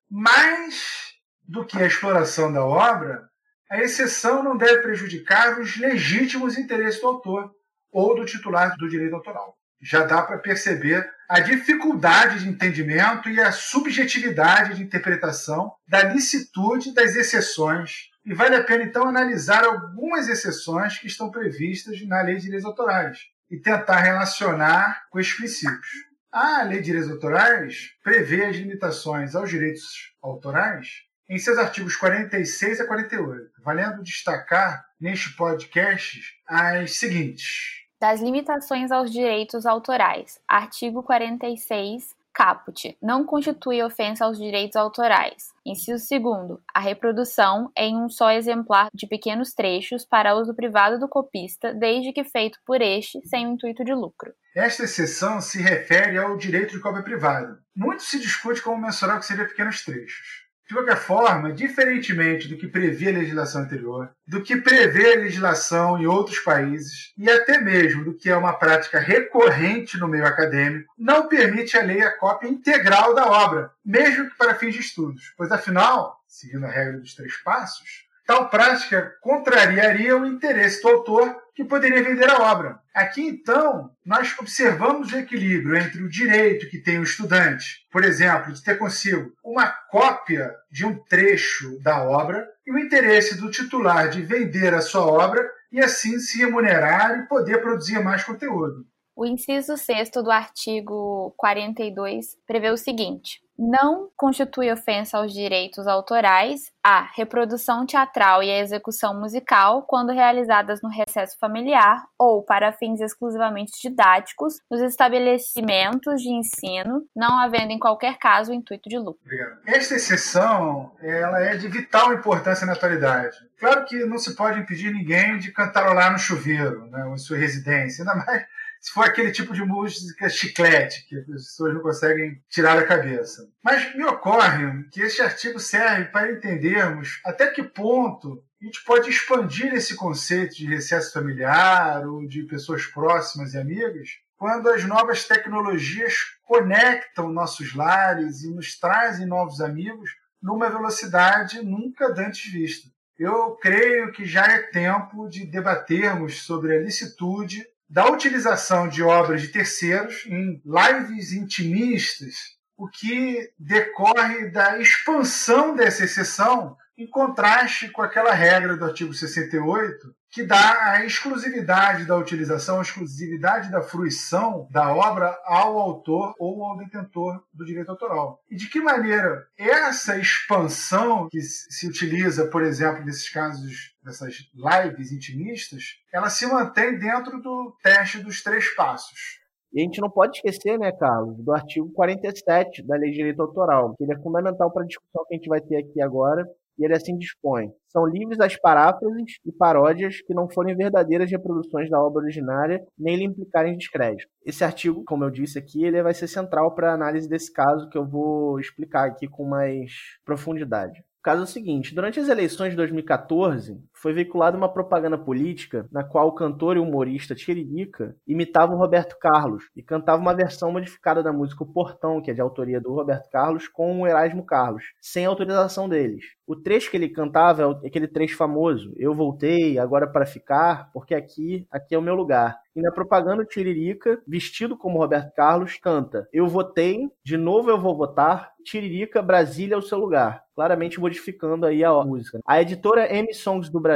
mais 0.09 1.15
do 1.43 1.67
que 1.67 1.77
a 1.83 1.87
exploração 1.87 2.53
da 2.53 2.65
obra, 2.65 3.29
a 3.73 3.81
exceção 3.81 4.43
não 4.43 4.55
deve 4.55 4.83
prejudicar 4.83 5.59
os 5.59 5.79
legítimos 5.79 6.59
interesses 6.59 7.01
do 7.01 7.07
autor 7.07 7.51
ou 7.91 8.15
do 8.15 8.27
titular 8.27 8.77
do 8.77 8.87
direito 8.87 9.15
autoral. 9.15 9.57
Já 9.81 10.05
dá 10.05 10.21
para 10.21 10.37
perceber 10.37 11.11
a 11.27 11.41
dificuldade 11.41 12.41
de 12.41 12.51
entendimento 12.51 13.31
e 13.31 13.41
a 13.41 13.51
subjetividade 13.51 14.75
de 14.75 14.83
interpretação 14.83 15.73
da 15.89 16.03
licitude 16.03 16.93
das 16.93 17.17
exceções. 17.17 18.11
E 18.27 18.35
vale 18.35 18.57
a 18.57 18.63
pena, 18.63 18.85
então, 18.85 19.09
analisar 19.09 19.65
algumas 19.65 20.29
exceções 20.29 20.99
que 20.99 21.07
estão 21.07 21.31
previstas 21.31 22.07
na 22.07 22.21
Lei 22.21 22.37
de 22.37 22.43
Direitos 22.43 22.67
Autorais 22.67 23.21
e 23.51 23.59
tentar 23.59 24.01
relacionar 24.01 25.05
com 25.11 25.19
esses 25.19 25.35
princípios. 25.35 25.89
A 26.31 26.63
Lei 26.63 26.81
de 26.81 26.85
Direitos 26.85 27.11
Autorais 27.11 27.93
prevê 28.05 28.45
as 28.45 28.57
limitações 28.57 29.35
aos 29.35 29.49
direitos 29.49 30.13
autorais 30.21 31.11
em 31.33 31.39
seus 31.39 31.57
artigos 31.57 31.97
46 31.97 32.83
a 32.83 32.87
48, 32.87 33.52
valendo 33.63 34.03
destacar 34.03 34.85
neste 35.01 35.35
podcast 35.37 36.21
as 36.47 36.99
seguintes. 36.99 37.83
Das 38.01 38.21
limitações 38.21 38.91
aos 38.91 39.13
direitos 39.13 39.65
autorais. 39.65 40.41
Artigo 40.49 41.03
46 41.03 42.15
caput 42.33 42.97
não 43.01 43.25
constitui 43.25 43.83
ofensa 43.83 44.25
aos 44.25 44.39
direitos 44.39 44.77
autorais. 44.77 45.53
Inciso 45.65 46.05
2. 46.11 46.59
A 46.75 46.81
reprodução 46.81 47.71
em 47.77 47.97
um 47.97 48.09
só 48.09 48.31
exemplar 48.31 48.89
de 48.93 49.07
pequenos 49.07 49.53
trechos 49.53 50.05
para 50.05 50.35
uso 50.35 50.55
privado 50.55 50.99
do 50.99 51.09
copista, 51.09 51.73
desde 51.75 52.13
que 52.13 52.25
feito 52.25 52.59
por 52.67 52.81
este, 52.81 53.21
sem 53.29 53.47
o 53.47 53.53
intuito 53.53 53.85
de 53.85 53.95
lucro. 53.95 54.33
Esta 54.55 54.85
exceção 54.85 55.41
se 55.41 55.63
refere 55.63 56.19
ao 56.19 56.37
direito 56.37 56.73
de 56.73 56.81
cópia 56.81 57.03
privada. 57.03 57.59
Muito 57.75 58.03
se 58.03 58.19
discute 58.19 58.61
como 58.61 58.83
mensurar 58.83 59.17
o 59.17 59.21
que 59.21 59.27
seria 59.27 59.47
pequenos 59.47 59.85
trechos. 59.85 60.42
De 60.73 60.79
qualquer 60.79 60.97
forma, 60.97 61.53
diferentemente 61.53 62.49
do 62.49 62.57
que 62.57 62.67
previa 62.67 63.11
a 63.11 63.19
legislação 63.19 63.61
anterior, 63.61 64.11
do 64.27 64.43
que 64.43 64.57
prevê 64.57 65.13
a 65.13 65.19
legislação 65.19 66.01
em 66.01 66.07
outros 66.07 66.39
países 66.39 67.13
e 67.19 67.31
até 67.31 67.61
mesmo 67.61 68.07
do 68.07 68.15
que 68.15 68.31
é 68.31 68.35
uma 68.35 68.55
prática 68.55 68.99
recorrente 68.99 69.99
no 69.99 70.09
meio 70.09 70.25
acadêmico, 70.25 70.91
não 70.97 71.29
permite 71.29 71.77
a 71.77 71.83
lei 71.83 72.01
a 72.01 72.17
cópia 72.17 72.49
integral 72.49 73.15
da 73.15 73.27
obra, 73.27 73.71
mesmo 73.85 74.31
que 74.31 74.37
para 74.39 74.55
fins 74.55 74.73
de 74.73 74.81
estudos, 74.81 75.35
pois 75.37 75.53
afinal, 75.53 76.19
seguindo 76.27 76.65
a 76.65 76.71
regra 76.71 76.99
dos 76.99 77.15
três 77.15 77.37
passos, 77.37 78.07
Tal 78.33 78.49
prática 78.49 79.13
contrariaria 79.21 80.17
o 80.17 80.25
interesse 80.25 80.81
do 80.81 80.89
autor 80.89 81.37
que 81.55 81.63
poderia 81.63 82.03
vender 82.03 82.31
a 82.31 82.51
obra. 82.51 82.79
Aqui, 82.95 83.21
então, 83.21 83.91
nós 84.07 84.35
observamos 84.39 85.13
o 85.13 85.19
equilíbrio 85.19 85.77
entre 85.77 86.03
o 86.03 86.09
direito 86.09 86.67
que 86.71 86.79
tem 86.79 86.99
o 86.99 87.03
estudante, 87.03 87.87
por 87.93 88.03
exemplo, 88.03 88.51
de 88.51 88.65
ter 88.65 88.79
consigo 88.79 89.35
uma 89.45 89.67
cópia 89.67 90.51
de 90.71 90.87
um 90.87 90.99
trecho 91.05 91.79
da 91.83 92.03
obra, 92.03 92.49
e 92.67 92.73
o 92.73 92.79
interesse 92.79 93.39
do 93.39 93.51
titular 93.51 94.09
de 94.09 94.23
vender 94.23 94.73
a 94.73 94.81
sua 94.81 95.05
obra 95.05 95.47
e 95.71 95.79
assim 95.79 96.19
se 96.19 96.39
remunerar 96.39 97.19
e 97.19 97.29
poder 97.29 97.61
produzir 97.61 98.03
mais 98.03 98.25
conteúdo. 98.25 98.87
O 99.15 99.27
inciso 99.27 99.77
6 99.77 100.11
do 100.11 100.31
artigo 100.31 101.35
42 101.37 102.37
prevê 102.47 102.71
o 102.71 102.77
seguinte: 102.77 103.43
não 103.59 104.09
constitui 104.17 104.73
ofensa 104.73 105.19
aos 105.19 105.33
direitos 105.33 105.87
autorais 105.87 106.73
a 106.83 107.03
reprodução 107.15 107.87
teatral 107.87 108.43
e 108.43 108.51
a 108.51 108.59
execução 108.59 109.19
musical 109.21 109.83
quando 109.83 110.13
realizadas 110.13 110.81
no 110.83 110.89
recesso 110.89 111.39
familiar 111.39 112.03
ou 112.19 112.43
para 112.43 112.73
fins 112.73 113.01
exclusivamente 113.01 113.73
didáticos 113.81 114.55
nos 114.71 114.81
estabelecimentos 114.81 116.21
de 116.23 116.31
ensino, 116.31 117.05
não 117.15 117.39
havendo 117.39 117.73
em 117.73 117.79
qualquer 117.79 118.19
caso 118.19 118.51
o 118.51 118.55
intuito 118.55 118.89
de 118.89 118.99
lucro. 118.99 119.21
Obrigado. 119.25 119.61
Esta 119.67 119.95
exceção 119.95 120.91
ela 121.01 121.41
é 121.41 121.57
de 121.57 121.69
vital 121.69 122.13
importância 122.15 122.67
na 122.67 122.73
atualidade. 122.73 123.37
Claro 123.61 123.85
que 123.85 124.05
não 124.07 124.19
se 124.19 124.35
pode 124.35 124.59
impedir 124.59 124.93
ninguém 124.93 125.39
de 125.39 125.53
cantarolar 125.53 126.11
no 126.11 126.19
chuveiro, 126.19 126.87
né, 126.87 127.09
em 127.09 127.19
sua 127.19 127.37
residência, 127.37 128.03
ainda 128.03 128.25
mais 128.25 128.45
se 128.83 128.91
for 128.93 129.05
aquele 129.05 129.31
tipo 129.31 129.55
de 129.55 129.65
música 129.65 130.29
chiclete 130.29 131.07
que 131.07 131.17
as 131.17 131.25
pessoas 131.25 131.73
não 131.73 131.81
conseguem 131.81 132.43
tirar 132.49 132.75
da 132.75 132.85
cabeça. 132.85 133.49
Mas 133.63 133.95
me 133.95 134.05
ocorre 134.05 134.83
que 134.91 135.01
este 135.01 135.23
artigo 135.23 135.61
serve 135.61 136.07
para 136.07 136.33
entendermos 136.33 137.21
até 137.25 137.47
que 137.47 137.63
ponto 137.63 138.43
a 138.61 138.65
gente 138.65 138.85
pode 138.85 139.09
expandir 139.09 139.73
esse 139.73 139.95
conceito 139.95 140.57
de 140.57 140.67
recesso 140.67 141.13
familiar 141.13 142.05
ou 142.09 142.27
de 142.27 142.43
pessoas 142.43 142.85
próximas 142.85 143.55
e 143.55 143.59
amigas 143.59 144.19
quando 144.37 144.69
as 144.69 144.85
novas 144.85 145.29
tecnologias 145.29 146.15
conectam 146.43 147.33
nossos 147.33 147.77
lares 147.77 148.43
e 148.43 148.53
nos 148.53 148.77
trazem 148.77 149.27
novos 149.27 149.61
amigos 149.61 150.11
numa 150.43 150.69
velocidade 150.69 151.63
nunca 151.63 152.13
antes 152.19 152.51
vista. 152.51 152.89
Eu 153.17 153.53
creio 153.63 154.11
que 154.11 154.25
já 154.25 154.45
é 154.47 154.59
tempo 154.59 155.29
de 155.29 155.47
debatermos 155.47 156.43
sobre 156.43 156.77
a 156.77 156.81
licitude 156.81 157.65
da 157.93 158.11
utilização 158.11 158.89
de 158.89 159.03
obras 159.03 159.43
de 159.43 159.49
terceiros 159.49 160.25
em 160.25 160.63
lives 160.65 161.35
intimistas, 161.35 162.57
o 162.75 162.89
que 162.89 163.53
decorre 163.59 164.49
da 164.51 164.79
expansão 164.79 165.77
dessa 165.77 166.05
exceção 166.05 166.75
em 166.97 167.07
contraste 167.07 167.91
com 167.91 168.01
aquela 168.01 168.33
regra 168.33 168.79
do 168.79 168.87
artigo 168.87 169.13
68 169.13 170.15
que 170.33 170.43
dá 170.43 170.93
a 170.93 171.05
exclusividade 171.05 172.07
da 172.07 172.17
utilização, 172.17 172.79
a 172.79 172.83
exclusividade 172.83 173.71
da 173.71 173.83
fruição 173.83 174.67
da 174.71 174.91
obra 174.95 175.39
ao 175.45 175.79
autor 175.79 176.35
ou 176.39 176.65
ao 176.65 176.79
detentor 176.79 177.45
do 177.53 177.67
direito 177.67 177.91
autoral. 177.91 178.41
E 178.51 178.57
de 178.57 178.67
que 178.71 178.81
maneira 178.81 179.47
essa 179.59 180.17
expansão 180.17 181.29
que 181.31 181.41
se 181.43 181.87
utiliza, 181.87 182.47
por 182.47 182.63
exemplo, 182.63 183.05
nesses 183.05 183.29
casos 183.29 183.95
dessas 184.03 184.51
lives 184.55 185.13
intimistas, 185.13 185.99
ela 186.11 186.31
se 186.31 186.47
mantém 186.47 186.99
dentro 186.99 187.41
do 187.43 187.77
teste 187.83 188.19
dos 188.19 188.43
três 188.43 188.75
passos. 188.75 189.43
E 189.71 189.81
a 189.81 189.85
gente 189.85 190.01
não 190.01 190.11
pode 190.11 190.39
esquecer, 190.39 190.79
né, 190.79 190.93
Carlos, 190.93 191.43
do 191.43 191.53
artigo 191.53 191.91
47 191.93 192.87
da 192.87 192.97
Lei 192.97 193.11
de 193.11 193.17
Direito 193.17 193.43
Autoral, 193.43 193.95
que 193.97 194.05
ele 194.05 194.13
é 194.13 194.23
fundamental 194.23 194.71
para 194.71 194.83
a 194.83 194.87
discussão 194.87 195.25
que 195.27 195.35
a 195.35 195.37
gente 195.37 195.49
vai 195.49 195.61
ter 195.61 195.77
aqui 195.77 196.01
agora, 196.01 196.47
ele 196.85 196.95
assim 196.95 197.17
dispõe: 197.17 197.69
são 197.89 198.07
livres 198.07 198.41
as 198.41 198.57
paráfrases 198.57 199.39
e 199.45 199.53
paródias 199.53 200.21
que 200.23 200.35
não 200.35 200.49
forem 200.49 200.77
verdadeiras 200.77 201.31
reproduções 201.31 201.91
da 201.91 202.03
obra 202.03 202.23
originária 202.23 202.81
nem 202.99 203.17
lhe 203.17 203.25
implicarem 203.25 203.77
descrédito. 203.77 204.31
Esse 204.45 204.65
artigo, 204.65 205.05
como 205.05 205.25
eu 205.25 205.31
disse 205.31 205.59
aqui, 205.59 205.85
ele 205.85 206.03
vai 206.03 206.15
ser 206.15 206.27
central 206.27 206.75
para 206.75 206.91
a 206.91 206.95
análise 206.95 207.29
desse 207.29 207.53
caso 207.53 207.89
que 207.89 207.99
eu 207.99 208.07
vou 208.07 208.59
explicar 208.59 209.09
aqui 209.09 209.29
com 209.29 209.45
mais 209.45 209.93
profundidade. 210.25 211.01
O 211.01 211.23
caso 211.23 211.43
é 211.43 211.45
o 211.45 211.47
seguinte: 211.47 211.95
durante 211.95 212.19
as 212.19 212.29
eleições 212.29 212.71
de 212.71 212.77
2014, 212.77 213.79
foi 214.03 214.13
veiculada 214.13 214.57
uma 214.57 214.69
propaganda 214.69 215.17
política 215.17 215.87
na 215.93 216.03
qual 216.03 216.27
o 216.27 216.35
cantor 216.35 216.77
e 216.77 216.81
humorista 216.81 217.37
Tiririca 217.37 218.17
imitava 218.27 218.73
o 218.73 218.77
Roberto 218.77 219.17
Carlos 219.17 219.71
e 219.77 219.83
cantava 219.83 220.21
uma 220.21 220.35
versão 220.35 220.73
modificada 220.73 221.23
da 221.23 221.33
música 221.33 221.63
O 221.63 221.73
Portão, 221.73 222.21
que 222.21 222.29
é 222.29 222.35
de 222.35 222.41
autoria 222.41 222.81
do 222.81 222.93
Roberto 222.93 223.31
Carlos, 223.31 223.69
com 223.69 224.01
o 224.01 224.07
Erasmo 224.07 224.45
Carlos, 224.45 224.83
sem 225.01 225.25
autorização 225.25 225.89
deles. 225.89 226.25
O 226.45 226.57
trecho 226.57 226.91
que 226.91 226.97
ele 226.97 227.09
cantava 227.09 227.81
é 227.83 227.87
aquele 227.87 228.09
trecho 228.09 228.37
famoso: 228.37 228.93
Eu 228.97 229.15
voltei 229.15 229.79
agora 229.79 230.07
para 230.07 230.27
ficar, 230.27 230.91
porque 230.93 231.15
aqui, 231.15 231.67
aqui 231.71 231.95
é 231.95 231.99
o 231.99 232.03
meu 232.03 232.15
lugar. 232.15 232.59
E 232.75 232.81
na 232.81 232.91
propaganda, 232.91 233.43
o 233.43 233.47
Tiririca, 233.47 234.21
vestido 234.27 234.77
como 234.77 234.99
Roberto 234.99 235.33
Carlos, 235.35 235.79
canta: 235.79 236.27
Eu 236.33 236.49
votei, 236.49 237.09
de 237.25 237.37
novo 237.37 237.71
eu 237.71 237.81
vou 237.81 237.97
votar, 237.97 238.53
Tiririca, 238.65 239.23
Brasília 239.23 239.75
é 239.75 239.79
o 239.79 239.83
seu 239.83 239.99
lugar. 239.99 240.43
Claramente 240.55 241.01
modificando 241.01 241.65
aí 241.65 241.83
a 241.83 241.93
música. 242.05 242.41
A 242.47 242.61
editora 242.61 243.11
M 243.15 243.33
Songs 243.33 243.71
do 243.71 243.81
Brasil, 243.81 243.92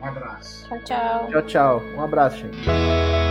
Um 0.00 0.06
abraço. 0.06 0.68
Tchau, 0.68 0.78
tchau. 0.84 1.28
Tchau, 1.28 1.42
tchau. 1.42 1.82
Um 1.96 2.02
abraço, 2.02 2.38
gente. 2.38 3.27